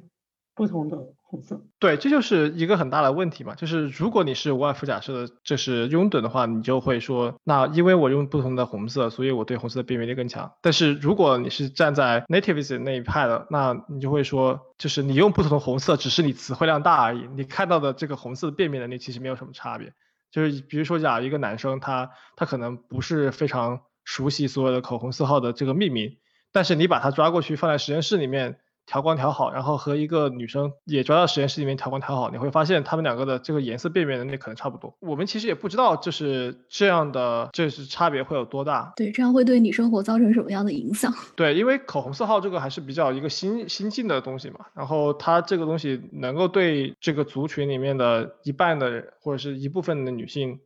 [0.55, 1.61] 不同的红色。
[1.81, 10.53] 对，这就是一个很大的问题嘛，就是如果你是无外乎假设的这是拥趸的话，你就会说，那因为我用不同的红色，所以我对红色的辨别力更强。
[10.63, 19.93] 但是如果你是站在 nativism 那一派的，那你就会说，就是你用不同的红色，只是你词汇量大而已，你看到的这个红色的辨别能力其实没有什么差别。
[20.31, 26.17] 就是比如说，假如一个男生他他可能不是非常熟悉所有的口红色号的这个命名，
[26.51, 28.57] 但是你把他抓过去放在实验室里面。
[28.89, 34.97] 调光调好，然后和一个女生也抓到实验室里面调光调好，你会发现他们两个的这个颜色辨别能力可能差不多。
[35.01, 38.93] 我们其实也不知道就是这样的，这是差别会有多大。
[38.95, 41.13] 对，这样会对你生活造成什么样的影响？
[41.35, 50.61] 对，因为口红色号这个还是比较一个新新进的东西嘛，然后它这个东西能够对这个族群里面的一半的或者是一部分的女性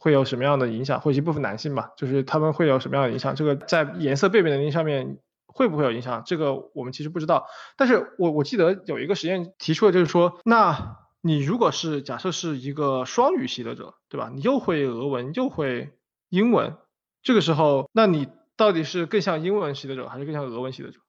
[0.00, 3.36] 会有什么样的影响，或者一部分男性吧，就是他们会有什么样的影响？
[3.36, 5.18] 这个在颜色辨别能力上面。
[5.52, 6.22] 会不会有影响？
[6.24, 7.46] 这个我们其实不知道。
[7.76, 14.30] 但是我我记得有一个实验提出的就是说，那你如果是假设是一个双语习得者，对吧？
[14.32, 15.90] 你又会俄文又会
[16.28, 16.76] 英文，
[17.24, 21.00] 这个时候，那你到底是更像英文习得者还是更像俄文习得者，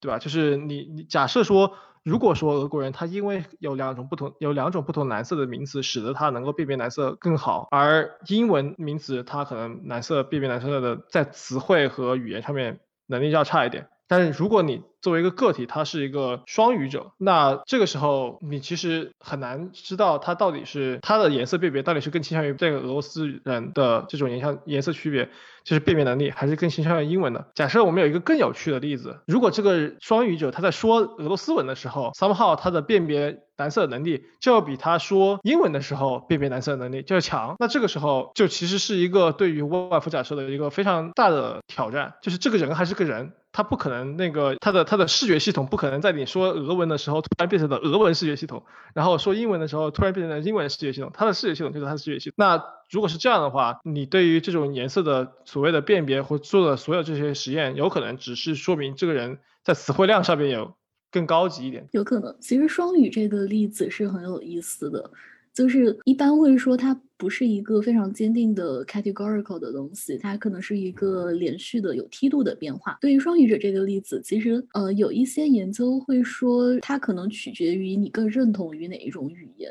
[0.00, 0.18] 对吧？
[0.18, 1.74] 就是你你假设说，
[2.04, 12.80] 如果说俄国人他因为有两种不同有两种不同蓝色的名词，使得他能够辨别蓝色更好，而英文名词他可能蓝色辨别蓝色的在词汇和语言上面。
[13.06, 25.28] 能力要差一点，但是如果你作为一个个体，他是一个双语者，那这个时候你其实很难知道他到底是他的颜色辨别到底是更倾向于这个俄罗斯人的这种颜色颜色区别，
[25.64, 27.48] 就是辨别能力，还是更倾向于英文的。
[27.56, 43.32] 假设我们有一个更有趣的例子，如果这个双语者他在说俄罗斯文的时候，somehow 他的辨别蓝色能力就要比他说英文的时候辨别蓝色能力就要强，那这个时候就其实是一个对于沃尔夫假设的一个非常大的挑战，就是这个人还是个人。
[43.54, 51.12] 他不可能那个他的他的视觉系统不可能在你说俄文的时候突然变成了俄文视觉系统，然后说英文的时候突然变成了英文视觉系统。
[51.14, 52.34] 他的视觉系统就是他的视觉系统。
[52.36, 60.74] 那如果是这样的话，你对于这种颜色的所谓的辨别或做的所有这些实验，有可能只是说明这个人在词汇量上面有
[61.12, 61.88] 更高级一点。
[61.92, 65.12] 有可能，其实双语这个例子是很有意思的。
[65.54, 72.98] 就是一般会说它不是一个非常坚定的 categorical 的东西，它可能是一个连续的有梯度的变化。
[73.00, 79.70] 对于双语者这个例子，其实呃有一些研究会说它可能取决于你更认同于哪一种语言。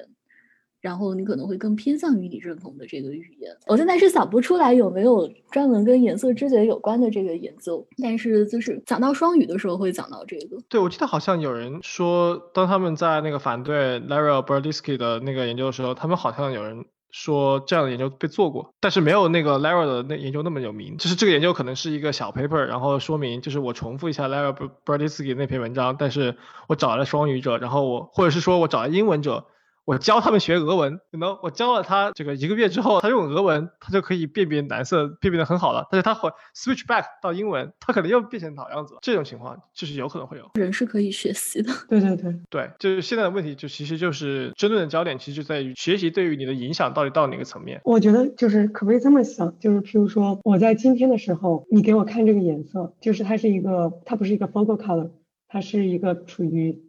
[0.83, 3.49] 然后你可能会更偏向于你认同的这个语言。
[3.67, 10.57] 我现在是想不出来有没有专门跟颜色知觉有关的这个研究，但是就是讲到双语的时候会讲到这个。
[10.67, 20.97] 对，我记得好像有人说，当他们在那个反对 Larry Berdisky 的那个研究的时候，他们好像有人说这样的研究被做过，但是没有那个 Lara 的那研究那么有名。
[20.97, 24.53] 就是这个研究可能是一个小 paper，然后说明就是我重复一下 Lara
[24.83, 26.35] Berdisky 那篇文章，但是
[26.67, 29.45] 我找来了双语者，然后我或者是说我找来英文者。
[29.85, 35.85] 我教他们学俄文，可能我教了他这个一个月之后，他用俄文，他就可以辨别蓝色，辨别的很好了。
[35.91, 38.99] 但是他会 switch back 到英文，他可能又变成老样子了。
[39.01, 40.49] 这种情况就是有可能会有。
[40.53, 41.69] 人是可以学习的。
[41.89, 47.81] 对对对对，就是现在的问题，就其实就是争论的焦点，其实就在于学习对于你的影响到底到哪个层面。
[47.83, 55.11] 我觉得就是可不可以这么想，就是譬如说我在今天的时候，你给我看这个颜色，就是它是一个，它不是一个 focal color，
[55.49, 56.81] 它是一个处于。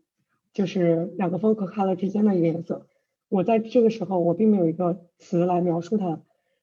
[0.54, 2.86] 就是两个 focal color 之间的一个颜色，
[3.28, 6.20] 我在这个时候我并没有一个词来描述它，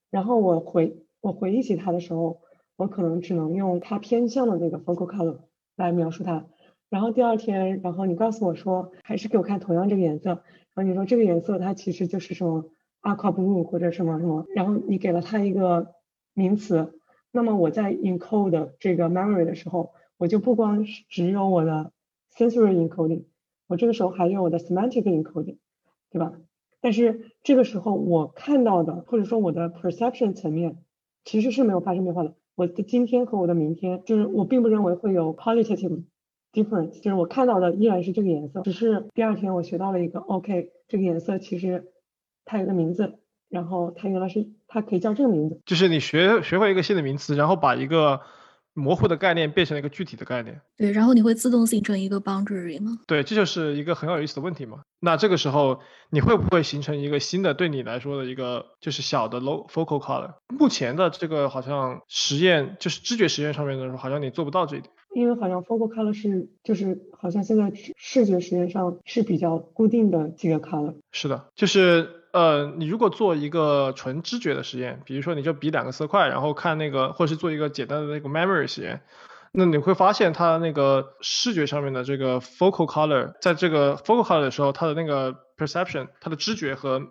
[0.10, 2.40] 然后我回我回忆起它的时候，
[2.78, 5.40] 我可能只能用它偏向的那个 focal color
[5.76, 6.46] 来描述它，
[6.90, 10.42] 然后第二天，然后你告诉我说还是给我看同样这个颜色，然
[10.76, 12.72] 后你说这个颜色它其实就是什么
[13.02, 15.96] aqua blue 或者什么什么，然后你给了它一个
[16.34, 16.94] 名词，
[17.30, 21.92] 那么我在 encode 这个 memory 的时候，我就不光只有我的
[22.34, 23.26] sensory encoding。
[23.72, 25.56] 我这个时候还有我的 semantic encoding，
[26.12, 26.34] 对吧？
[26.82, 30.76] 但是这个时候我看到的，或者说我的 perception 层面，
[31.24, 32.34] 其实是没有发生变化的。
[32.56, 36.04] 我的今天和我的明天，就是我并不认为会有 qualitative
[36.52, 41.94] difference，就是我看到的依然是这个颜色，只是第二天我学到了一个 OK，这个颜色其实
[42.44, 45.62] 它有个名字，然后它原来是它可以叫这个名字。
[45.66, 48.20] 就是你学学会一个新的名词，然后把一个。
[48.74, 53.00] 模糊的概念变成了一个具体的概念，对，然后你会自动形成一个 boundary 吗？
[53.06, 54.82] 对，这就是一个很有意思的问题嘛。
[55.00, 60.34] 那这个时候你会不会形成一个新的对你来说的一个就是小的 low focal color？
[60.58, 70.96] 目前的这个好像实验就是知觉实验上面的时候，好像你做不到这一点，因为好像 focal color 是就是好像现在视觉实验上是比较固定的几个 color。
[71.12, 72.21] 是的，就是。
[72.32, 79.02] 呃，你如果做一个纯知觉的实验，比如说你就比两个色块，然后看那个，或是做一个简单的那个 memory 实验，
[79.52, 87.02] 那你会发现它那个视觉上面的这个 focal color，在这个 focal color 的时候，它的那个 perception，它的知觉和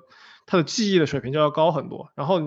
[0.47, 2.11] 它的记忆的水平就要高很多。
[2.14, 2.41] 然后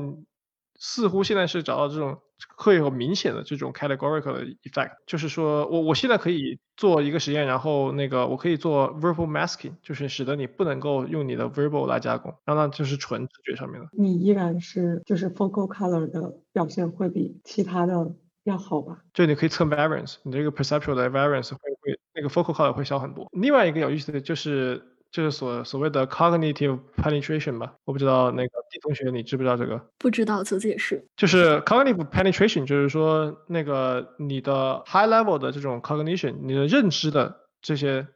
[0.85, 2.17] 似乎现在是找到这种
[2.57, 13.87] 会有明显的这种 categorical 的 effect，就是说我我现在可以做一个实验，然后那个我可以做 verbal masking，就是使得你不能够用你的 verbal 来加工，然后那就是纯直觉上面的。
[13.93, 18.13] 你依然是就是 focal color 的表现会比其他的。
[18.45, 23.25] 要好吧，就你可以测 variance，你这个 perceptual 的 variance 会会那个 focal color 会小很多。
[23.31, 24.83] 另外一个有意思的就是
[25.13, 29.79] 就是所所谓的 cognitive penetration 吧，我不知道那个 D 同学你知不知道这个？
[29.97, 31.07] 不知道，求解释。
[31.15, 38.07] 就是 cognitive penetration，就是说那个你的 high level 的这种 cognition，你的认知的这些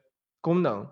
[0.41, 0.87] 功能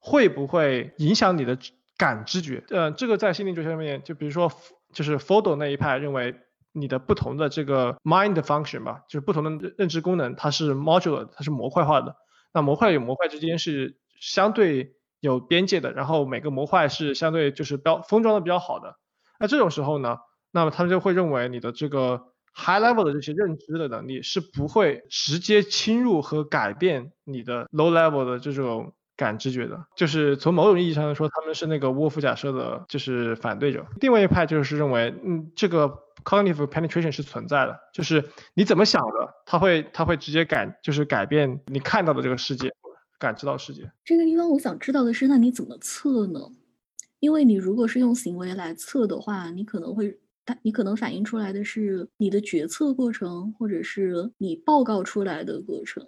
[0.00, 1.58] 会不会影响你的
[1.96, 2.62] 感知觉？
[2.68, 4.52] 呃，这个在心理学上面，就比如说
[4.92, 6.36] 就是 f o d o 那一派认为。
[6.72, 12.14] 你的不同的这个 mind function 吧，就是不同的认知功能，它是 modular，它是模块化的。
[12.52, 18.96] 那模块与模块之间是相对有边界的，然后每个模块是相对就是标封装的比较好的。
[19.38, 20.18] 那这种时候呢，
[20.50, 22.22] 那么他们就会认为你的这个
[22.54, 29.86] high level 的这些认知的能力是不会直接侵入和改变你的 low level 的这种感知觉的。
[29.96, 33.86] 就是从某种意义上来说，他们是那个沃夫假设的就是反对者。
[34.00, 36.04] 另外一派就是认为，嗯，这个。
[36.24, 42.70] Cognitive penetration 是存在的，就是你怎么想的，它会它会直接改，就是改变你看到的这个世界，
[43.18, 43.90] 感知到世界。
[44.04, 46.40] 这个地方我想知道的是，那你怎么测呢？
[47.20, 56.06] 因为你如果是用行为来测的话，你可能会，它你可能反映出来的是你的决策过程，或者是你报告出来的过程。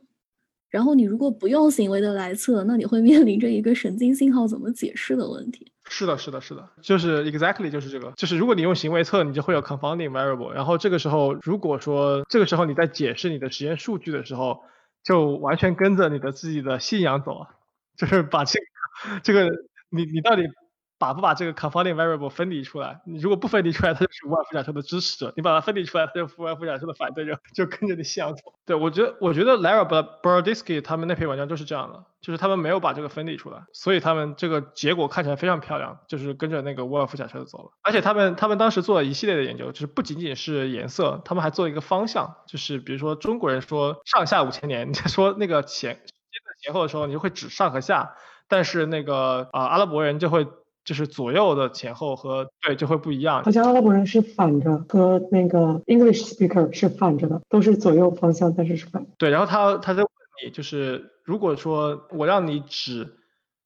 [0.68, 5.72] 然后你如果不用行为的来测，那你会面临着一个神经信号怎么解释的问题。
[5.88, 10.50] 是的，是的，是的，就是 exactly 就是这个，就是如果你用行为测，你就会有 confounding variable。
[10.50, 14.60] 然后这个时候，如果说这个时候你在解释你的实验数据的时候，
[15.04, 17.50] 就完全跟着你的自己的信仰走啊，
[17.96, 19.48] 就是把这个这个
[19.90, 20.42] 你你到底。
[21.00, 23.00] 把不把这个 confounding variable 分离出来？
[23.06, 28.52] 你如果不分离出来，它就是无尔夫假设的支持者；你把它分离出来，它就是无尔夫假设的反对者，就跟着你向左。
[28.66, 29.88] 对我觉得，我觉得 Lara
[30.22, 37.70] Brodisky 他们那篇文章就是这样的，就是他们没有把这个分离出来，所以他们这个结果看起来非常漂亮，就是跟着那个无尔夫假设的走了。
[37.80, 48.14] 而且他们他们当时做了一系列的研究，就是不仅仅是颜色，他们还做了一个方向，就是比如说中国人说上下五千年，你在说那个前接的前后的时候，你就会指上和下，
[48.48, 50.46] 但是那个啊阿拉伯人就会。
[50.84, 53.42] 就是左右的前后和对就会不一样。
[53.44, 59.06] 好像阿拉伯人是反着，和那个 English speaker 是反着的，都是左右方向，但是是反。
[59.18, 60.08] 对，然后他他在问
[60.44, 63.06] 你，就是如果说我让你指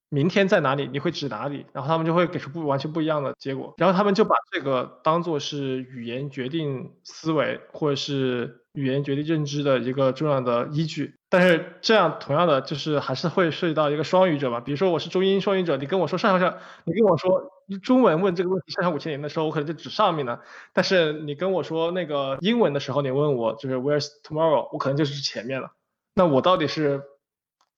[0.08, 1.66] 明天在哪里，你会指哪里？
[1.72, 3.74] 然后他们就会给出不完全不一样的结果。
[3.78, 8.60] 然后他们就把这个当做是语言决定思维，或者是。
[8.74, 14.60] 语言决定认知的一个重要的依据，但是这样同样的就是还是会涉及到一个双语者嘛？
[14.60, 17.52] 比如说我是中英双语者，你跟我说上下，你跟我说
[17.82, 20.40] 中文问这个问题上下五千年的时候，我可能就指上面呢。
[20.72, 25.70] 但是你跟我说那个英文的时候，你问我就是 Where's tomorrow，我可能就是指前面了。
[26.16, 27.04] 那我到底是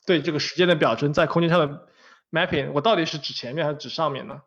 [0.06, 1.86] 对这个时间的表征在空间上的
[2.30, 4.40] mapping，我到底是指前面还是指上面呢？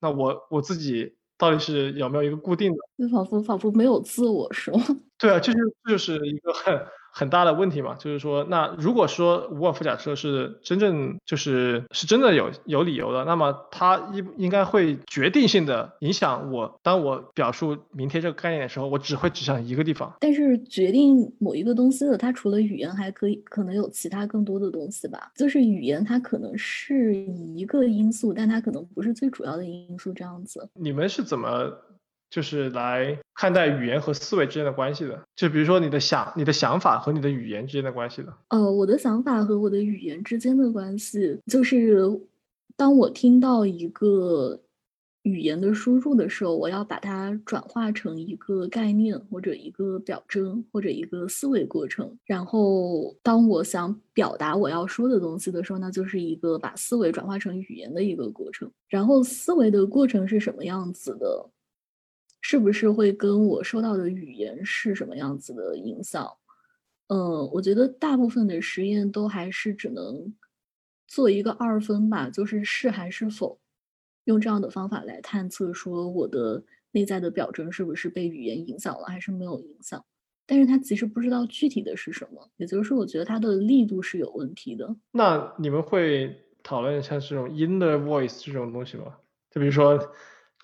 [0.00, 2.78] 那我我自己到底是有没有一个固定的？
[2.98, 4.80] 就仿佛仿佛没有自我是吗？
[5.18, 6.74] 对啊，这就是这就是一个很
[7.18, 20.12] 很大的问题嘛，就是说，那如果说无尔夫假设是真正就是是真的有有理由的，那么它应应该会决定性的影响我，当我表述明天这个概念的时候，我只会指向一个地方。
[20.20, 25.32] 但是决定某一个东西的，它除了语言，还可以可能有其他更多的东西吧？
[25.34, 30.12] 就是语言，它可能是一个因素，但它可能不是最主要的因素。
[30.12, 31.72] 这样子，你们是怎么？
[32.36, 38.30] 就是来看待语言和思维之间的关系的，就比如说你的想、你的想法和你的语言之间的关系的。
[38.48, 41.98] 呃，我的想法和我的语言之间的关系，就是
[42.76, 44.60] 当我听到一个
[45.22, 52.18] 语言的输入的时候，我要把它转化成一个概念或者一个表征或者一个思维过程。
[52.26, 58.70] 然后，当我想表达我要说的东西的时候，那就是一个把思维转化成语言的一个过程。
[58.90, 61.48] 然后，思维的过程是什么样子的？
[62.48, 66.32] 是不是会跟我收到的语言是什么样子的影响？
[67.08, 70.32] 嗯，我觉得大部分的实验都还是只能
[71.08, 73.58] 做一个二分吧，就是是还是否，
[74.26, 80.04] 用这样的方法来探测说我的内在的表征是不是被语言影响了，还是没有影响。
[80.46, 84.94] 但是他其实不知道具体的是什么，也就是说，我觉得它的力度是有问题的。
[85.10, 86.32] 那你们会
[86.62, 89.16] 讨论像这种 inner voice 这种东西吗？
[89.50, 89.98] 就比如说。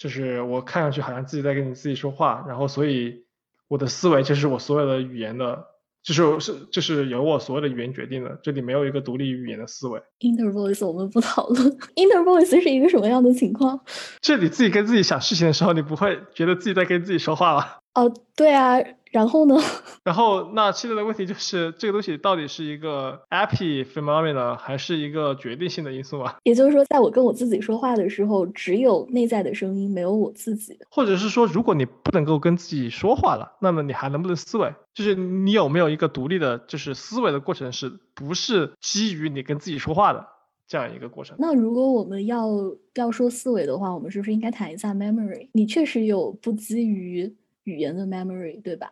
[0.03, 3.25] 就是我看上去好像自己在跟你自己说话，然后所以
[3.69, 5.65] 我的思维就是我所有的语言的
[6.03, 10.03] 就是是就是由我所有的语言决定的，这里没有一个独立语言的思维。
[10.19, 11.71] Inner voice 我们不讨论。
[11.95, 13.79] Inner voice 是一个什么样的情况？
[14.21, 17.67] 这里自己跟自己想事情的时候，你不会觉得自己在跟自己说话吗？
[17.95, 18.81] 哦，对啊。
[19.13, 19.55] 然后呢？
[20.03, 26.37] 然后那现在的问题就是，这个东西到底是一个 epiphenomenon 还是一个决定性的因素啊？
[26.43, 30.77] 也就是说，在我跟我自己说话的时候，只有内在的声音，没有我自己。
[30.91, 34.75] 或者是说，如果你不能够跟自己说话了，那么你还能不能思维？
[34.95, 40.27] 就是你有没有一个独立的，就是思维的过程，是不是基于你跟自己说话的
[40.67, 41.37] 这样一个过程？
[41.39, 42.49] 那如果我们要
[42.95, 45.49] 要说思维的话，我们是不是应该谈一下 memory？
[45.53, 48.91] 你确实有不基于语言的 memory，对吧？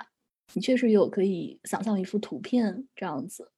[0.55, 3.51] 你确实有可以想象一幅图片这样子，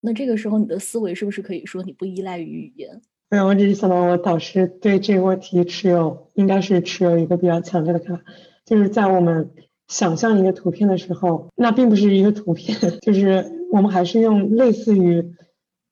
[0.00, 3.02] 那这个时候你的思维是不是可以说你不依赖于语言？
[3.30, 8.22] 没有，我只是想到我导师对这个问题持有应该是持有一个比较强烈的看法，
[8.64, 9.50] 就是在我们
[9.88, 15.34] 想象一个图片的时候，那并不是一个图片， 就是我们还是用类似于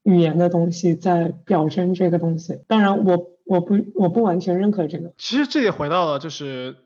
[0.02, 2.58] 语言的东西在表征这个东西。
[2.66, 5.12] 当然，我我不我不完全认可这个。
[5.18, 6.76] 其实这也回到了就是。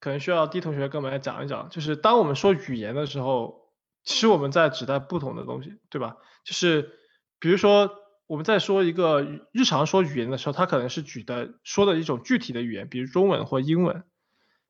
[0.00, 3.68] 可能需要 D 同学跟我们来讲一讲，就是当我们说语言的时候，
[4.04, 6.16] 其实我们在指代不同的东西，对吧？
[6.44, 6.92] 就是
[7.40, 7.90] 比如说
[8.28, 14.04] 我们在说一个日常说语言的时候，它可能是举的说的一种具体的语言，比如中文或英文。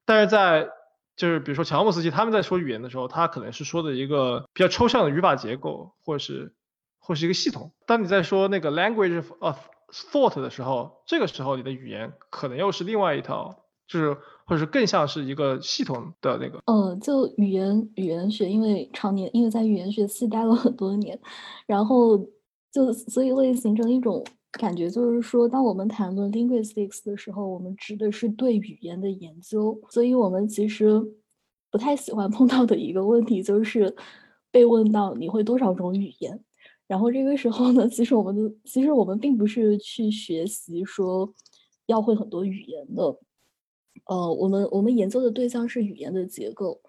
[0.06, 0.70] 但是在
[1.14, 6.54] 就是比如说乔姆斯基他们在说语言的时候，他可能是说的一个比较抽象的语法结构，或是
[6.98, 7.74] 或是一个系统。
[7.86, 9.58] 当你在说那个 language of
[9.90, 14.16] thought 的时候，这个时候你的语言可能又是另外一套，就是。
[14.48, 21.20] 或者是更像是一个系统的那个，嗯，就语言语言学，因为常年因为在语言学系待了很多年，
[21.66, 22.16] 然后
[22.72, 30.98] 就所以会形成一种感觉，就是说，当我们谈论 linguistics 的时候，我们指的是对语言的研究，所以我们其实
[31.70, 33.94] 不太喜欢碰到的一个问题，就是
[34.50, 36.42] 被问到你会多少种语言，
[36.86, 41.34] 然后这个时候呢，其实我们的其实我们并不是去学习说
[41.84, 43.18] 要会很多语言的。
[44.04, 46.80] 呃，我们我们研究的对象是语言的结构，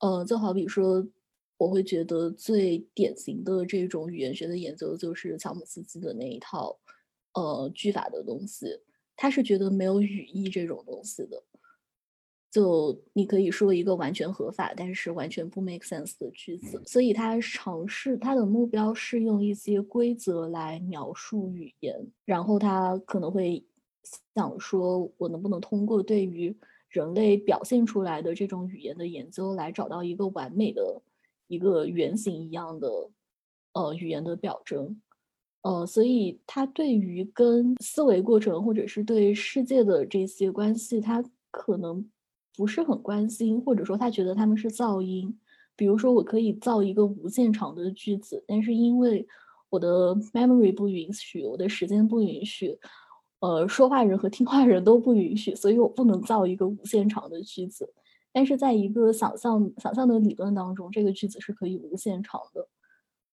[0.00, 1.06] 呃，就好比说，
[1.56, 6.78] 我会觉得最典型的这种语言学的研究就是乔姆斯基的那一套，
[7.34, 8.66] 呃，句法的东西。
[9.16, 11.42] 他是觉得没有语义这种东西的，
[12.50, 16.82] 就你可以说一个完全合法，但是完全不 make sense 的句子。
[16.84, 23.64] 所以他尝试他的目标是用一些规则来描述语言，然后他可能会。
[24.34, 26.56] 想说，我能不能通过对于
[26.88, 31.02] 人类表现出来的这种语言的研究，来找到一个完美的
[31.48, 33.10] 一个原型一样的
[33.72, 35.00] 呃语言的表征？
[35.62, 42.06] 呃，所以他对于跟思维过程或者是对世界的这些关系，他可能
[42.54, 45.38] 不是很关心，或者说他觉得他们是噪音。
[45.74, 49.26] 比如说，我可以造一个无限长的句子，但是因为
[49.70, 52.78] 我的 memory 不允许，我的时间不允许。
[53.44, 57.92] 呃，说话人和听话人都不允许，所以我不能造一个无限长的句子。
[58.32, 62.66] 但是在一个想象想象的理论当中，这个句子是可以无限长的。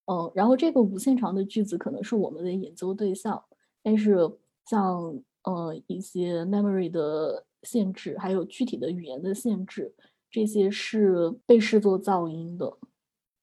[0.07, 3.41] 嗯，然后这个无限长的句子可能是我们的研究对象，
[3.81, 4.29] 但是
[4.65, 9.93] 像呃一些 memory 的限制，还有具体的语言的限制，
[10.29, 12.77] 这些是被视作噪音的。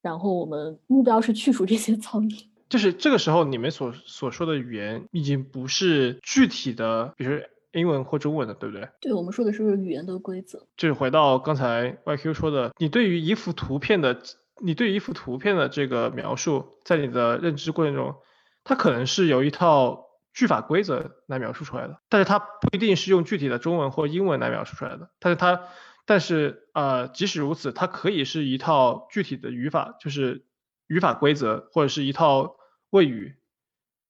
[0.02, 2.36] 然后我们目标是去除这些噪音。
[2.68, 7.40] 就是这个时候，你们所所说的语言已经不是具体的，比如
[7.72, 8.88] 英文或中文的，对不对？
[9.00, 10.66] 对，我们说的是语言的规则。
[10.76, 14.20] 就是回到刚才 YQ 说的，你对于一幅图片的，
[14.62, 18.16] 你对于一幅图片的这个描述，在你的认知过程中，
[18.64, 25.10] 它可能是由一套句法规则来描述出来的，但是它不一定是用具体的中文或英文来描述出来的。
[25.20, 25.62] 但是它，
[26.04, 30.44] 但是呃，即使如此，它可以是一套具体的语法，就是
[30.86, 32.56] 语法规则或者是一套。
[32.90, 33.34] 谓语、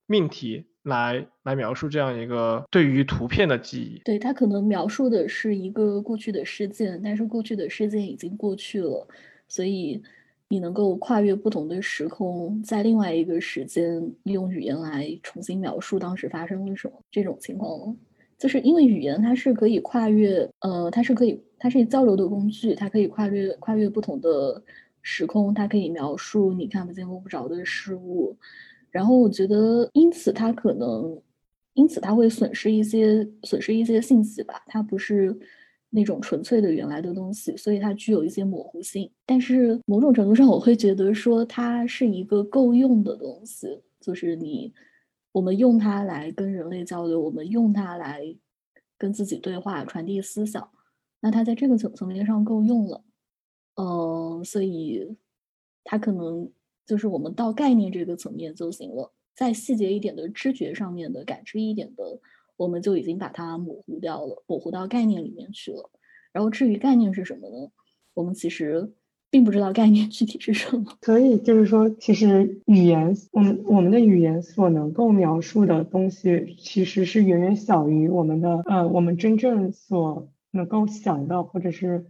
[0.07, 4.01] 命题来来描述这样一个对于图片的记忆。
[4.05, 9.07] 对，它可能描述的是一个过去的事件，但是过去的事件已经过去了，
[9.49, 10.03] 所以
[10.49, 16.95] 你能够跨越不同的时空，在另外一个时间用语言来重新描述当时发生了什么。
[17.11, 17.95] 这种情况，
[18.39, 24.63] 就是因为语言它是可以跨越，呃，它是可以，它是交流的工具，它可以跨越跨越不同的
[25.03, 28.39] 时空，它可以描述你看不见摸不着的事物。
[28.91, 31.21] 然后我觉得，因此它可能，
[31.75, 34.63] 因此它会损失一些损失一些信息吧。
[34.67, 35.39] 它不是
[35.91, 39.11] 那种纯粹的原来的东西，所以它具有一些模糊性。
[39.27, 44.73] 但是某种程度上，我会觉得说它是一个够用的东西，就是你
[45.33, 48.23] 我们用它来跟人类交流，我们用它来
[48.97, 50.69] 跟自己对话、传递思想。
[51.21, 53.05] 那它在这个层层面上够用了，
[53.77, 55.17] 呃，所以
[55.85, 56.51] 它可能。
[56.89, 62.19] 就是我们到概念这个层面就行了，在细节一点的知觉上面的感知一点的，
[62.57, 65.91] 我们就已经把它模糊掉了，模糊到概念里面去了。
[66.33, 67.71] 然后至于概念是什么呢？
[68.15, 68.95] 我们其实
[69.29, 70.97] 并不知道概念具体是什么。
[71.03, 82.07] 所以就是说，其实语言，我们我们的语言所能够描述的东西，其实是远远小于我们的呃，我们真正所能够想到或者是。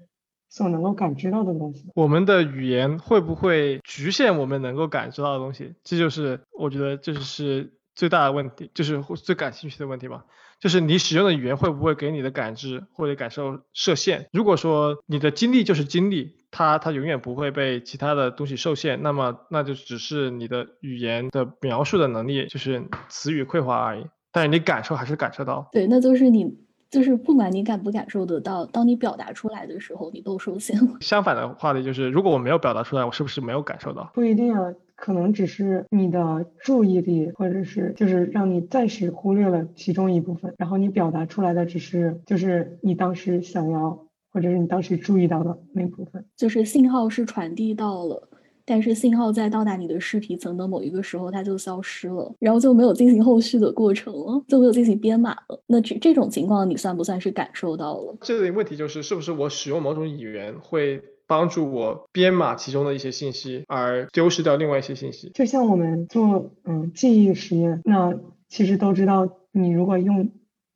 [0.48, 5.74] 所能够感知到的东西，我们的语言会不会局限我们能够感知到的东西？
[5.84, 10.24] 这就是我觉得这是最大的问题，就是最感兴趣的问题吧。
[10.58, 14.26] 就是你使用的语言会不会给你的感知或者感受设限？
[14.32, 24.06] 如果说你的经历就是经历，它它永远不会被其他的东西受限，那么那就只是你的语言的描述的能力就是词语匮乏而已。
[24.32, 25.68] 但是你感受还是感受到。
[25.70, 26.67] 对，那就是你。
[26.90, 30.96] 就是不管你感不感受得到，当你表达出来的时候，你都受限了。
[31.00, 34.10] 相反的话题就是，如果我没有表达出来，我是不是没有感受到？
[34.14, 48.28] 不一定啊，可能只是你的注意力，或者是就是让你暂时忽略了其中一部分，然后你表达出来的只是就是你当时想要，或者是你当时注意到的那部分，就是信号是传递到了。
[48.68, 55.58] 但是信号在到达你的视皮层的某一个时候，它就消失了，然后就没有进行后续的过程了，就没有进行编码了。
[55.66, 58.14] 那这这种情况，你算不算是感受到了？
[58.20, 65.30] 这个问题就是，是不是我使用某种语言会帮助我编码其中的一些信息，而丢失掉另外一些信息？
[65.32, 68.14] 就像我们做嗯记忆实验，那
[68.48, 70.30] 其实都知道，你如果用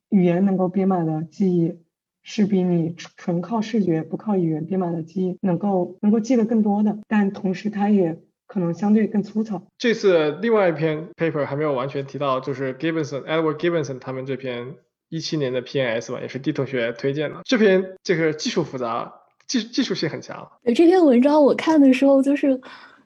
[0.09, 1.82] 语言能够编码的记忆。
[2.23, 8.17] 是比你纯靠视觉不靠语言编码的记忆能够能够记得更多的，但同时它也
[8.47, 9.61] 可能相对更粗糙。
[9.77, 14.75] 这次另外一篇 paper 还没有完全提到，就是 Gibbonson Edward Gibbonson 他们这篇
[15.09, 17.41] 一七年的 PNS 吧，也是 D 同学推荐的。
[17.43, 19.13] 这篇这个技术复杂，
[19.45, 20.49] 技技术性很强。
[20.63, 22.61] 对这篇文章我看的时候，就是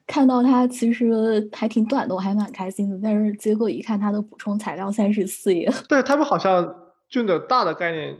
[0.06, 3.00] 看到它其实还挺短的，我还蛮开心的。
[3.02, 5.68] 但是结果一看，它的补充材料三十四页。
[5.88, 6.76] 对他们好像
[7.08, 8.16] 就的大的概念。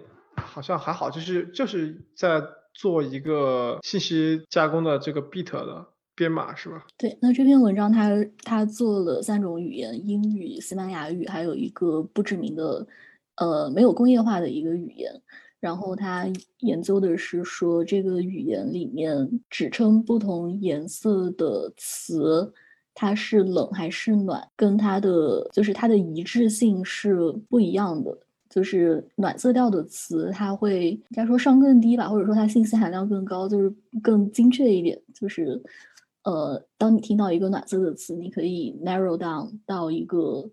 [0.49, 2.43] 好像还好，就是就是在
[2.75, 6.87] 做一个信息加工的这个 bit 的编码是吧？
[6.97, 8.11] 对，那这篇文章它
[8.43, 12.87] 它做了三种语言，英语、西班牙语，还有一个不知名的
[13.37, 15.13] 呃没有工业化的一个语言。
[15.61, 16.25] 然后他
[16.61, 22.53] 研究的是说这个语言里面指称不同颜色的词，
[22.95, 28.17] 它是冷还是暖，跟它的就是它的一致性是不一样的。
[28.49, 33.71] 就是暖色调的词，它会应该说上更低吧，或者说它信息含量更高，就是
[34.03, 34.99] 更精确一点。
[35.15, 35.63] 就是，
[36.25, 40.51] 呃，当你听到一个暖色的词，你可以 narrow down 到一个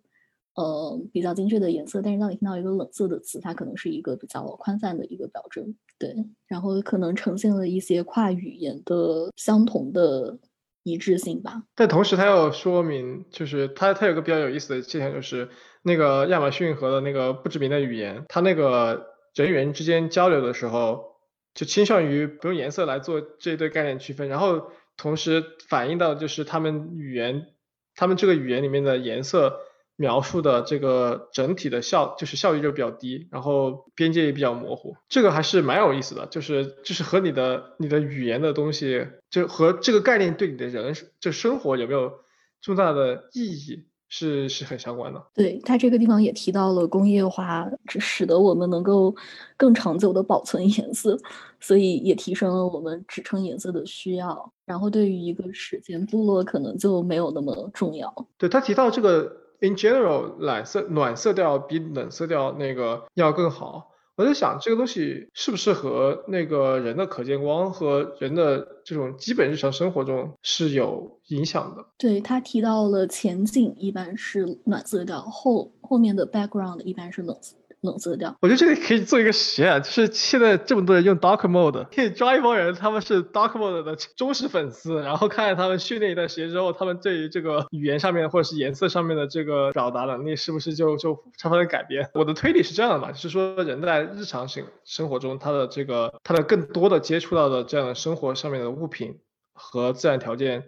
[0.56, 5.76] 呃比较精确的颜色，但是当你听到一个冷色的词，它可能是一个比较宽泛的一个标准。
[5.98, 6.14] 对，
[6.48, 10.38] 然后可能呈现了一些跨语言的相同的
[10.84, 11.64] 一致性吧。
[11.74, 15.48] 但同时，它又说明，就是它它有个比较有意思的现象，就是。
[15.88, 21.16] 那个亚马逊和的那个不知名的语言，它那个人与人之间交流的时候，
[21.54, 27.46] 就倾向于不用颜色来做这一对概念区分，然后同时反映到就是他们语言，
[27.94, 29.60] 他们这个语言里面的颜色
[29.96, 42.22] 描述的这个整体的效就是效率就比较低，然后边界也比较模糊，这个还是蛮有意思的，就是就是和你的你的语言的东西，就和这个概念对你的人就生活有没有
[42.60, 43.86] 重大的意义。
[44.08, 49.14] 是是很相关的，对它这个地方也提到了工业化，使得我们能够
[49.58, 51.18] 更长久的保存颜色，
[51.60, 54.52] 所以也提升了我们支撑颜色的需要。
[54.66, 58.14] 然后对于一个时间部落，可能就没有那么重要。
[58.38, 63.92] 对他提到这个，in general，暖色暖色调比冷色调那个要更好。
[64.18, 71.86] 我在想这个东西是不是和那个人的可见光和人的这种基本日常生活中是有影响的？
[71.98, 77.58] 对他提到了前景一般是暖色调，后后面的 background 一般是冷色。
[77.86, 92.10] 冷色调，我觉得这里可以做一个实验，就是现在这么多人用 Dark Mode，可以抓一帮人，他们是 Dark Mode 的忠实粉丝，然后看看他们训练一段时间之后，他们对于这个语言上面或者是颜色上面的这个表达能力是不是就就发生了改变？
[92.14, 99.20] 我的推理是这样的嘛，就是说人在日常性生活中，他的这个他的更多的接触到的这样的生活上面的物品
[99.54, 100.64] 和自然条件，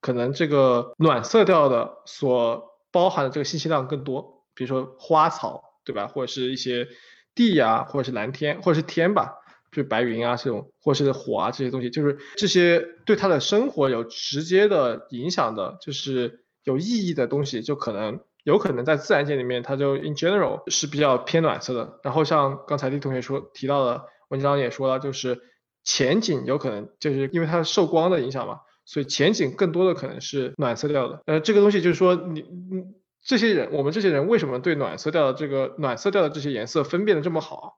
[0.00, 5.69] 可能这个暖色调的所包含的这个信息量更多，比如说花草。
[5.90, 6.06] 对吧？
[6.06, 6.86] 或者是一些
[7.34, 9.34] 地呀，或者是蓝天，或者是天吧，
[9.72, 21.98] 就是白云啊这种，或者是火啊这些东西，就是这些对他的生活有直接的影响的，就是有意义的东西，就可能有可能在自然界里面，它就 in general 是比较偏暖色的。
[22.04, 25.40] 然后像刚才李同学说提到的文章也说了，就是
[25.82, 28.60] 前景有可能就是因为它受光的影响嘛。
[28.86, 31.22] 所以前景更多的可能是暖色调的。
[31.26, 32.82] 呃，这个东西就是说你你
[33.22, 37.76] 这些人，我们这些人为什么对暖色调的这个暖色调的这些颜色分辨的这么好？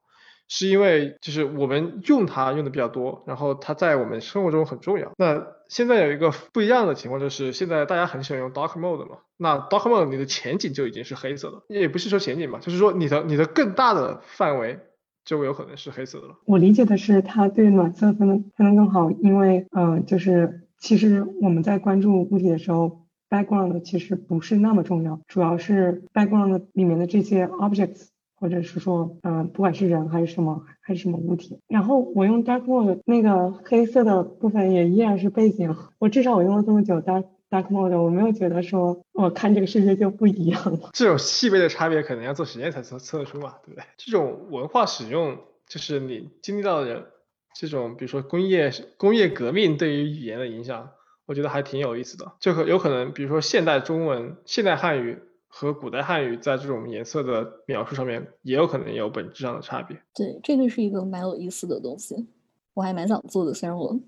[0.49, 5.11] 是因为就是我们用它用的比较多，然后它在我们生活中很重要。
[5.16, 9.18] 那现在有一个不一样的情况，就是现在大家很喜欢用 dark mode 嘛。
[9.38, 14.78] 那 dark mode 你的前景就已经是黑色的，也不是说前景吧，就是说你的你的更大的范围
[15.24, 16.34] 就有可能是黑色的了。
[16.45, 23.02] 我理解的是，它对暖色分的分的更好，因为嗯、呃就是其实我们在关注物体的时候
[23.33, 28.09] ，background 其实不是那么重要，主要是 background 里面的这些 objects。
[28.43, 31.61] 或者是说，嗯、不管是人还是什么，还是什么物体。
[31.68, 35.76] 然后我用 dark mode 那个黑色的部分也依然是背景。
[36.01, 40.91] 我至少我用了这么久 dark dark mode，我没有觉得说我看这个世界就不一样了。
[40.93, 43.85] 这种细微的差别可能要做实验才测测得出嘛，对不对？
[43.97, 47.12] 这种文化使用，就是你经历到的
[47.55, 50.91] 这种，比如说工业工业革命对于语言的影响，
[51.33, 52.30] 我觉得还挺有意思的。
[52.41, 55.18] 就可有可能，比如说现代中文、现代汉语
[55.49, 59.97] 和古代汉语在这种颜色的描述上面，也有可能有本质上的差别。
[60.14, 62.26] 对，这个是一个蛮有意思的东西，
[62.74, 63.99] 我还蛮想做的，虽然我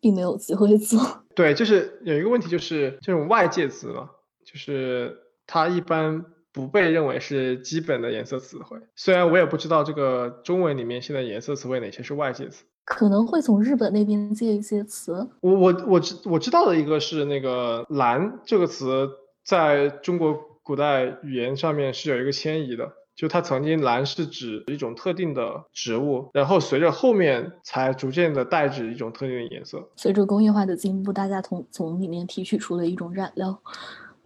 [0.00, 1.00] 并没有机会做。
[1.34, 4.10] 对，就是有一个问题，就是这种外界词嘛，
[4.44, 5.16] 就是
[5.46, 8.78] 它一般不被认为是基本的颜色词汇。
[8.96, 12.66] 虽然我也不知道这个中文里面现在颜色词汇哪些是外界词。
[12.86, 15.28] 可能会从日本那边借一些词。
[15.40, 19.10] 我我我知我知道的一个是那个“蓝”这个词，
[19.44, 29.88] 在中国古代语言上面是有一个迁移的，就它曾经“蓝”是指一种特定的植物，然后随着后面才逐渐的代指一种特定的颜色。
[29.96, 33.60] 随着工业化的进步，大家从从里面提取出了一种染料。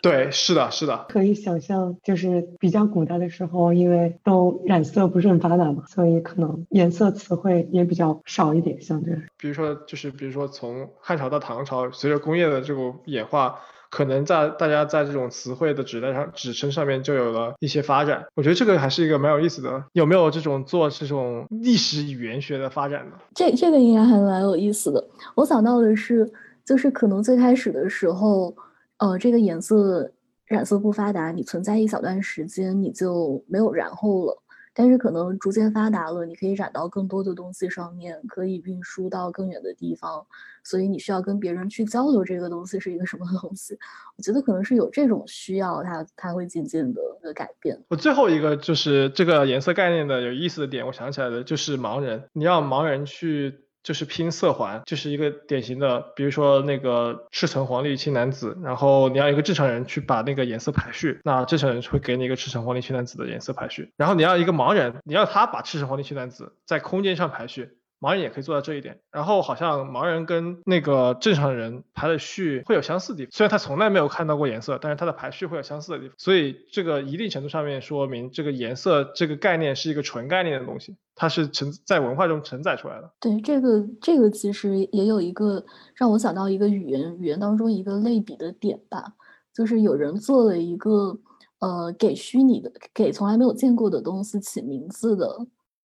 [0.03, 9.15] 对，是的，是的，可以想象，就是比较古代的时候，因为都染色不是很发达嘛，所以可能颜色词汇也比较少一点，相对。
[9.37, 13.59] 比如说，就是比如说从汉朝到唐朝，随着工业的这种演化，
[13.91, 18.25] 可能在大家在这种词汇的指代上、指称上面就有了一些发展。
[18.35, 19.85] 我觉得这个还是一个蛮有意思的。
[19.93, 23.17] 有没有这种做这种历史语言学的发展呢？
[23.35, 25.05] 这这个应该还蛮有意思的。
[25.35, 26.33] 我想到的是，
[26.65, 28.55] 就是可能最开始的时候。
[29.01, 30.13] 呃，这个颜色
[30.45, 34.43] 染色不发达，你存在一小段时间你就没有然后了。
[34.73, 40.25] 但是可能逐渐发达了，你可以染到更多的东西上面，可以运输到更远的地方，
[40.63, 43.77] 所以你需要跟别人去交流这个东西是一个什么东西。
[44.17, 47.01] 我觉得可能是有这种需要，它它会渐渐的
[47.35, 47.83] 改变。
[47.89, 53.65] 我最后一个就是这个颜色概念的有意思的点，我想起来的就是盲人，你让盲人去。
[53.83, 67.71] 就是拼色环，就是一个典型的，比如说那个赤橙黄绿青蓝紫，然后你要一个正常人去把那个颜色排序，那正常人会给你一个赤橙黄绿青蓝紫的颜色排序，然后你要一个盲人，你要他把赤橙黄绿青蓝紫在空间上排序。
[68.01, 83.11] 盲人也可以做到这一点，然后好像盲人跟那个正常人排的序会有相似的地方，虽然他从来没有看到过颜色，但是他的排序会有相似的地方，所以这个一定程度上面说明这个颜色这个概念是一个纯概念的东西，它是承在文化中承载出来的。
[83.21, 85.63] 对，这个这个其实也有一个
[85.95, 89.13] 让我想到一个语言语言当中一个类比的点吧，
[89.53, 91.19] 就是有人做了一个
[91.59, 95.47] 呃给虚拟的给从来没有见过的东西起名字的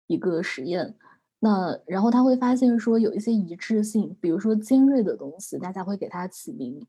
[0.07, 0.95] 一个实验。
[1.43, 6.85] 那然后他会发现说有一些一致性，比如说尖锐的东西，大家会给它起名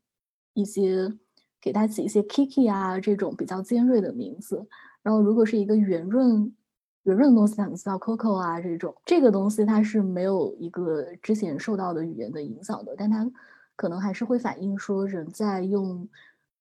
[0.53, 1.11] 一些，
[1.59, 4.63] 给它起一些 Kiki 啊这种比较尖锐的名字。
[5.01, 6.55] 然后如果是一个圆润
[7.03, 13.27] 圆润的东西，像叫 Coco 啊这种，这个东西它是没有一个之前受到的语言的影响的，但它
[13.75, 16.07] 可能还是会反映说人在用。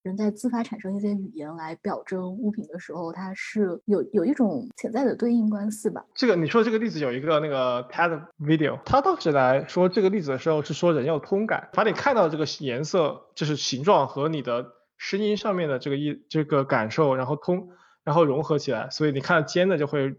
[0.03, 6.05] 人在自发产生一些语言来表征物品的时候，它是有有一种潜在的对应关系吧？
[6.15, 17.69] 这个你说这个例子有一个那个 TED video，他当时来说这个例子的时候是说人有通感，把你看到这个颜色就是形状和你的声音上面的这个一这个感受，然后通
[18.03, 20.17] 然后融合起来，所以你看到尖的就会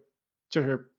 [0.49, 0.89] 就是。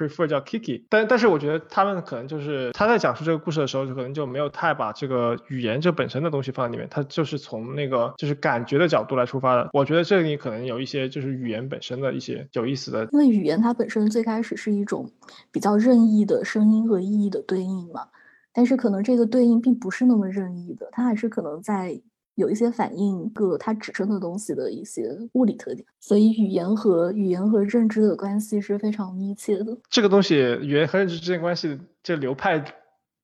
[0.00, 9.68] Prefer 叫 Kiki，但但是我觉得他们可能就是他在讲述这个故事的时候，就可能就没有太把这个语言这本身的东西放在里面，他就是从那个就是感觉的角度来出发的。
[9.72, 15.10] 我觉得这里可能有一些就是语言本身的一些有意思的，因为语言它本身最开始是一种
[15.52, 18.08] 比较任意的声音和意义的对应嘛，
[18.52, 22.00] 但是可能这个对应并不是那么任意的，它还是可能在。
[22.40, 29.76] 有一些反映个它指称的东西的一些物理特点，所以语言和语言和认知的关系是非常密切的。
[29.88, 32.64] 这个东西语言和认知之间关系，这流派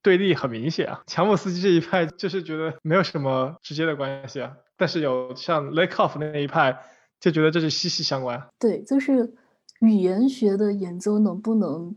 [0.03, 1.03] 对立很明显啊。
[1.07, 6.79] 乔姆斯基这一派就是觉得没有什么直接的关系啊，但是有像 Lakoff 那一派
[7.19, 8.41] 就觉得这是息息相关。
[8.59, 9.35] 对，就是
[9.81, 11.97] 语言学的研究能不能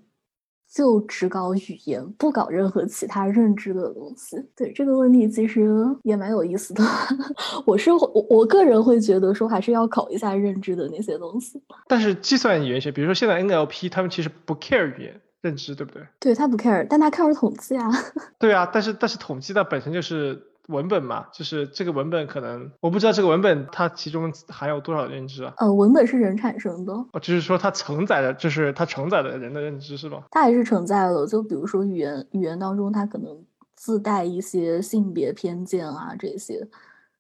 [0.74, 4.38] 就只搞语言，不搞任何其他认知的东西。
[4.56, 5.68] 对这个问题，其实
[6.04, 6.84] 也蛮有意思的。
[7.66, 11.62] 我是我我个人会觉得说，还是要考一下认知的那些东西。
[11.88, 16.04] 但是计算语言学，比如说现在 NLP，他们其实不 care 语言认知，对不对？
[16.20, 17.90] 对他不 care，但他 care 统计啊。
[18.38, 20.49] 对啊，但是但是统计它本身就是。
[20.70, 25.54] 文本嘛，就是这个文本可能我不知道这个文本它其中含有多少认知啊？
[25.58, 30.24] 呃，文本是人产生的，哦，就是说它承载的，就是它承载的人的认知是吧？
[30.32, 33.44] 它还是承载了，就比如说语言，语言当中它可能
[33.76, 36.68] 自带一些性别偏见啊这些，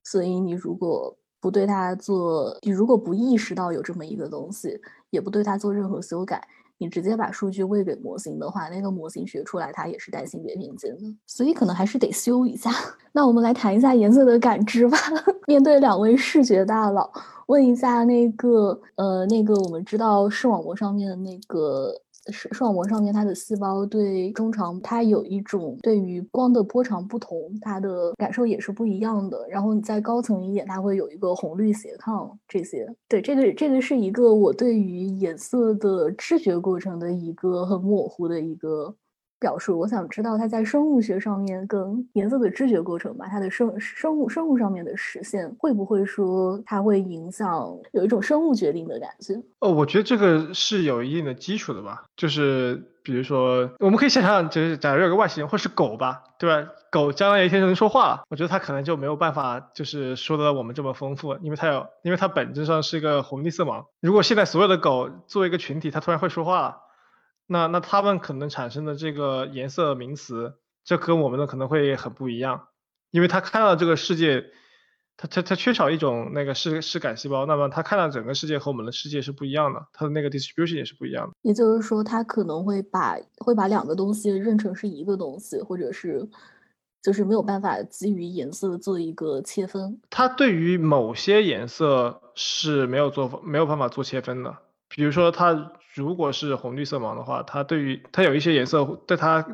[0.04, 4.80] 所以你如果不对它做，你如果不意识到有这么一个东西，
[5.10, 6.48] 也不对它做任何修改。
[6.80, 12.72] 你直接把数据喂给模型的话，那个模型学出来它也是带性别偏见的，所以可能还是得修一下。
[13.14, 14.98] 那我们来谈一下颜色的感知吧。
[15.46, 17.12] 面对两位视觉大佬，
[17.48, 21.94] 问一下那个呃那个我们知道视网膜上面的那个。
[22.32, 29.46] 视视网膜上面，它的细胞对中长，它有一种对于光的波长不同，它的感受也是不一样的。
[29.50, 32.88] 然后你再高层一点，它会有一个红绿斜抗这些。
[33.08, 38.96] 对，这个这个是一个我对于颜色的知觉过程的一个很模糊的一个。
[39.40, 49.42] 表述，我想知道它在生物学上面跟颜色的知觉过程吧，它的生生物生物上面的实现会不会说它会影响有一种生物决定的感觉？
[49.60, 56.70] 哦，我觉得这个是有一定的基础的吧，就是比如说我们可以想象，就是假如有个外星人或是狗吧，对吧？
[56.92, 63.86] 狗将来有一天就能说话了，我觉得它可能就没有办法就是说的我们这么丰富，因为它有，因为它本质上是一个红绿色盲。
[64.02, 66.78] 如果现在所有的狗作为一个群体，它突然会说话了。
[67.52, 70.54] 那那他们可能产生的这个颜色名词，
[70.86, 72.68] 这跟我们的可能会很不一样，
[73.10, 74.46] 因为他看到这个世界，
[75.18, 81.34] 他他他缺少一种那个视视感细胞，那么他看到整个世界和我们的世界是不一样的，他的那个 distribution 也是不一样的。
[81.42, 86.30] 也就是说，他可能会把会把两个东西认成是一个东西，或者是
[87.02, 90.00] 就是没有办法基于颜色做一个切分。
[90.12, 94.56] 他对于某些颜色是没有做没有办法做切分的，
[94.88, 95.74] 比如说他。
[96.00, 99.46] 如果是红绿色盲的话，它对于它有一些颜色，在它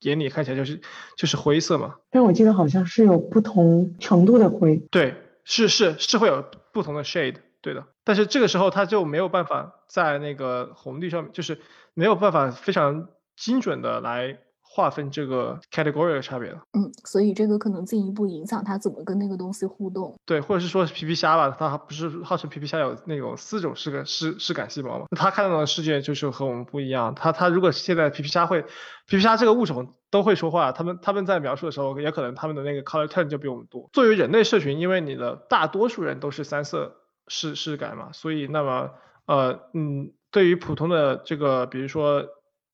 [0.00, 0.80] 眼里看起来就是
[1.18, 1.96] 就是灰色嘛。
[2.10, 4.78] 但我记得好像是有不同程度的灰。
[4.90, 6.42] 对，是是是会有
[6.72, 7.84] 不同的 shade，对的。
[8.02, 11.60] 但是这个时候它就没有办法在那个红绿上面，就是
[11.92, 14.38] 没有办法非常精准的来。
[14.72, 33.90] 划分这个 category 的差别了，嗯，所以这个可能进一步影响他怎么跟那个东西互动，对，或者是说皮皮虾吧，它不是号称皮皮虾有那种四种视感视视感细胞嘛，它看到的世界就是和我们不一样，它它如果现在皮皮虾会，皮皮虾这个物种都会说话，他们他们在描述的时候，也可能他们的那个 color turn 就比我们多。
[33.92, 36.94] 作为人类社群，因为你的大多数人都是三色
[37.26, 38.90] 视视感嘛，所以那么
[39.26, 42.24] 呃嗯，对于普通的这个，比如说。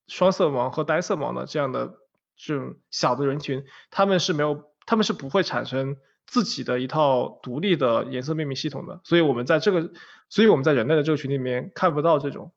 [0.08, 1.94] 双色盲和单色盲的这样的
[2.36, 5.96] 这种小的人群，他们是没有，他们是不会产生
[6.26, 9.00] 自己的一套独立的颜色命名系统的。
[9.04, 9.90] 所以，我们在这个，
[10.28, 12.52] 所以我们在人类的这个群里面看不到这种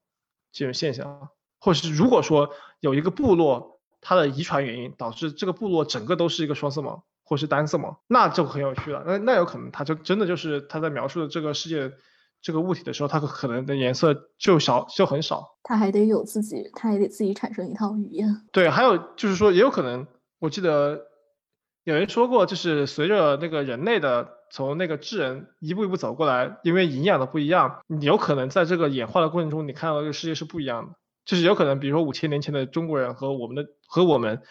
[0.51, 1.29] 这种现象。
[1.59, 9.03] 或是如果说有一个部落，它的遗传原因导致这个部落整个都是一个双色盲或是单色盲，那就很有趣了。
[9.05, 11.93] 那那有可能，他就真的就是他在描述的这个世界。
[12.41, 18.27] 这个物体的时候，它可能的颜色就少就很少，它还得有自己，它还得自己产生一套语言。
[18.53, 20.07] 对，还有就是说，也有可能，
[20.39, 21.01] 我记得
[21.83, 30.93] 有人说过，就是随着那个人类的从那个智人一步一步走过来，因为营养的不一样，你有可能在这个演化的过程中，你看到这个世界是不一样的。
[31.25, 34.41] 就是有可能，比如说五千年前的中国人和我们的和我们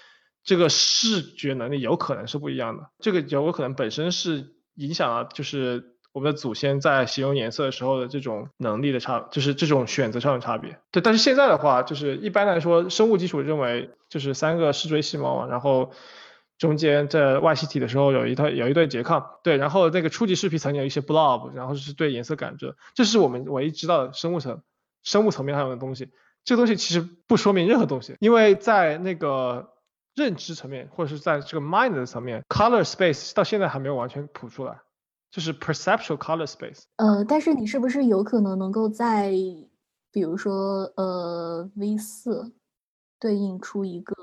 [0.44, 2.90] 这个视觉能力有可能是不一样的。
[2.98, 5.94] 这个有可能本身是影响了，就是。
[6.18, 10.80] 我们的祖先在形容颜色的时候的这种能力的差，就是这种选择上的差别。
[10.90, 15.92] 对，但是现在的话，就是一般来说，生物基础认为就是三个视锥细胞嘛，然后
[16.58, 24.60] 中间在外吸体的时候有一套有一对拮抗，对，然后那个初级视皮层有一些 blob，然后是对颜色感知，这是我们唯一知道的生物层
[25.04, 26.10] 生物层面上的东西。
[26.44, 29.68] 这个东西其实不说明任何东西，因为在那个
[30.16, 34.80] 认知层面或者是在这个 mind 的层面，color space 到现在还没有完全谱出来。
[35.30, 36.84] 就是 perceptual color space。
[36.96, 39.30] 呃，但是你是不是有可能能够在，
[40.10, 42.52] 比如说呃 V 四
[43.20, 44.14] 对应出一个？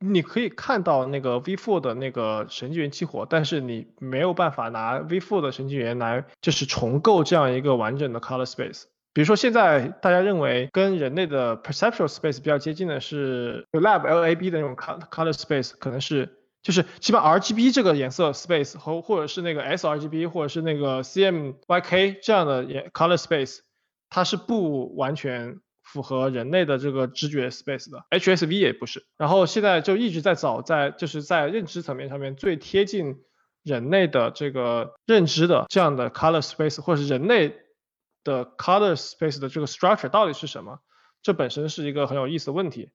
[0.00, 8.84] 你可以看到那个 V four 的那个神经元激活，但是你没有办法拿 V four 的神经元来就是重构这样一个完整的 color space。
[9.12, 16.36] 比如说现在大家认为跟人类的 perceptual space 比较接近的是 lab lab 的那种 color space，可能是。
[16.68, 22.20] 就是基本 R G B 这个颜色 space 和或者是那个 S R G B 或者是那个 C M Y K
[22.22, 23.60] 这样的 color space，
[24.10, 29.06] 它是不完全符合人类的这个知觉 space 的，HSV 也不是。
[29.16, 33.16] 然后现在就一直在找在就是在认知层面上面最贴近
[33.62, 37.56] 人类的这个认知的这样的 color space，或者是人类
[38.24, 40.80] 的 color space 的这个 structure 到底是什么？
[41.22, 42.90] 这本身是一个很有意思的问题。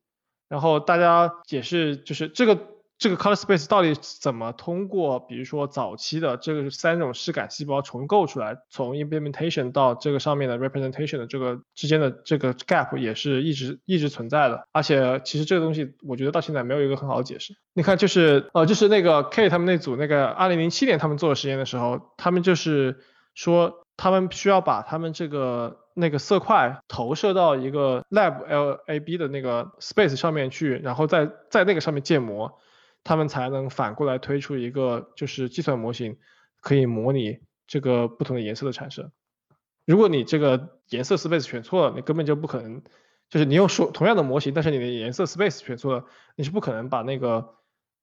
[0.47, 2.72] 然后大家解释就是这个。
[3.03, 14.65] 这个 color space 到底怎么通过，比如说早期的这个三种视感细胞重构出来，从 implementation 到这个上面的 representation 的这个之间的这个 gap 也是一直一直存在的。
[14.71, 17.53] 而且其实这个东西，我觉得到现在没有一个很好的解释。
[17.73, 23.01] 你看，就是呃，就是那个 K 他们那组那个2007年他们做的实验的时候，他们就是
[23.35, 32.57] 说他们需要把他们这个那个色块投射到一个 lab lab 的那个 space 上面去，然后在在那个上面建模。
[33.03, 36.17] 他们才能反过来推出一个就是计算模型，
[36.61, 39.11] 可以模拟这个不同的颜色的产生。
[39.85, 42.81] 如果你这个颜色 space 选错了，你根本就不可能，
[43.29, 47.55] 就是你用说同样的模型，但是你的颜色 space 选错了，你是不可能把那个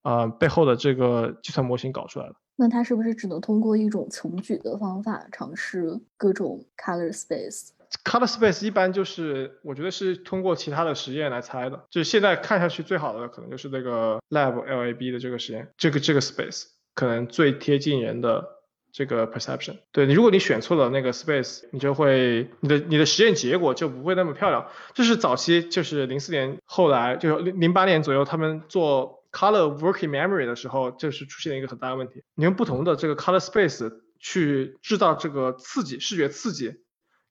[0.03, 2.35] 呃背后的这个计算模型搞出来的。
[2.55, 7.69] 那它是不是只能通过一种穷举的方法尝试各种 color space？
[8.03, 16.63] Color space 一般就是我觉得是通过其他的实验来猜的，就是现在看下去最好的可能就是那个 lab lab 的这个实验，这个这个 space
[16.95, 18.47] 可能最贴近人的
[18.91, 19.77] 这个 perception。
[19.91, 24.67] 对你，如果你选错了那个 space，你就会你的你的实验结果就不会那么漂亮。
[24.93, 32.23] 这是早期就是零四年，后来就是零零八年左右，他们做 color working memory 的时候，就是出现了一个很大的问题。
[32.35, 36.75] 你用不同的这个 color space 去制造这个刺激视觉刺激。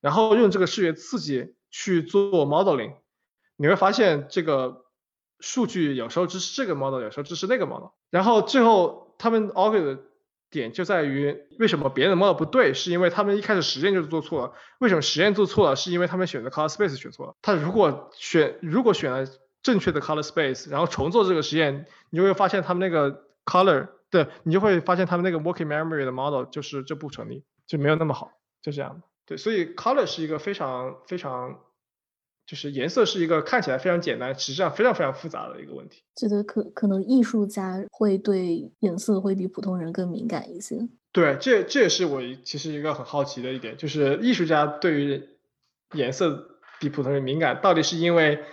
[0.01, 2.95] 然后用这个视觉刺激去做 modeling，
[3.57, 4.85] 你会发现这个
[5.39, 7.91] 数据有时候支持这个 model，有时候支持那个 model。
[8.11, 10.03] 然后最后他们 argue 的
[10.51, 14.53] 点就在于，为什么别人的 model 不对，是因为他们一开始实验就是做错了。
[14.79, 17.35] 为什么实验做错了，是因为他们选择 color space 选错了。
[17.43, 19.27] 他如果选如果选了
[19.63, 28.33] 正确的 color space，然后重做这个实验，你就会发现他们那个 color，对你就会发现他们那个 working memory 的 model 就是这不成立，就没有那么好，
[28.63, 29.10] 就这样的。
[29.27, 31.61] 对，所以 color 是一个非常非常，
[32.47, 36.03] 就是颜色是一个看起来非常简单，实际上非常非常复杂的一个问题。
[36.17, 40.89] 觉得可可能艺术家会对颜色会比普通人更敏感一些。
[41.13, 45.29] 对，这这也是我其实一个很好奇的一点，就是艺术家对于
[45.95, 48.45] 颜色比普通人敏感，到底是因为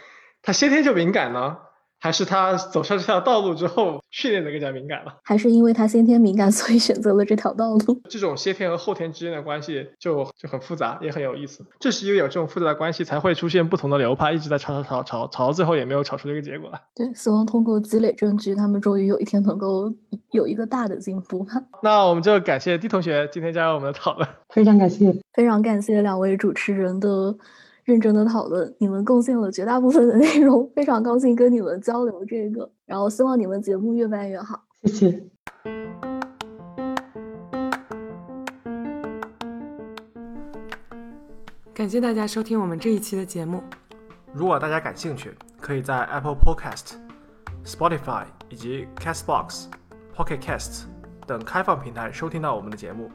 [0.41, 1.57] 他先天就敏感呢？
[1.99, 8.01] 还是他走上这条道路之后训练的更加敏感了，还是因为他先天敏感， 所以选择了这条道路？
[8.07, 11.65] 这种先天和后天之间的关系就就很复杂，也很有意思。
[11.79, 16.79] 正是因为有这种复杂的关系，才会出现不同的流派，一直在吵吵吵吵吵，到最后也没有吵出这个结果来。
[16.95, 19.91] 对，希望通过积累证据，他们终于有一天能够
[20.31, 21.45] 有一个大的进步。
[21.81, 27.35] 那我们就感谢 D 同学今天加入我们的讨论，非常感谢，非常感谢两位主持人的。
[27.87, 35.23] 认真的讨论，你们贡献了绝大部分的内容，非常高兴跟你们交流这个，然后希望你们节目越办越好，谢谢。
[41.73, 43.63] 感谢大家收听我们这一期的节目。
[44.33, 46.95] 如果大家感兴趣，可以在 Apple Podcast、
[47.63, 49.67] Spotify 以及 Castbox、
[50.13, 50.83] Pocket Casts
[51.25, 53.09] 等开放平台收听到我们的节目，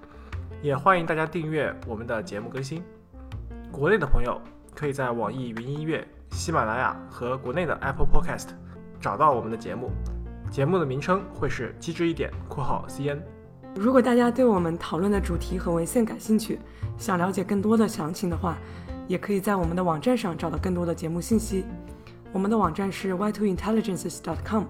[0.63, 2.83] 也欢迎大家订阅我们的节目更新。
[3.71, 4.41] 国内的朋友。
[4.75, 8.49] 可以在网易云音乐、喜马拉雅和国内的 Apple Podcast
[9.01, 9.91] 找到我们的节目，
[10.51, 13.21] 节目的名称会是机智一点（括号 CN）。
[13.75, 16.59] 如果大家对我们讨论的主题和文献感兴趣，
[16.99, 18.57] 想了解更多的详情的话，
[19.09, 21.65] 也可以在我们的网站上找到更多的节目信息。
[22.33, 24.65] 我们的网站是 y2intelligences.com，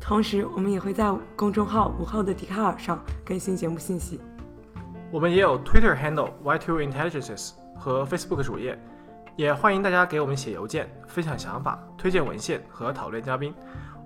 [0.00, 4.20] 同时我们也会在公众号“午后的笛卡尔”上更新节目信息。
[5.10, 8.78] 我们也有 Twitter handle y2intelligences 和 Facebook 主页。
[9.36, 13.54] 也欢迎大家给我们写邮件分享想法推荐文献和讨论嘉宾。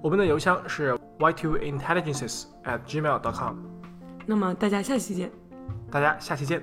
[0.03, 3.57] 我们的邮箱是 y two intelligences at gmail dot com
[4.27, 5.31] 那么大家下期见。
[5.91, 6.61] 大家下期见。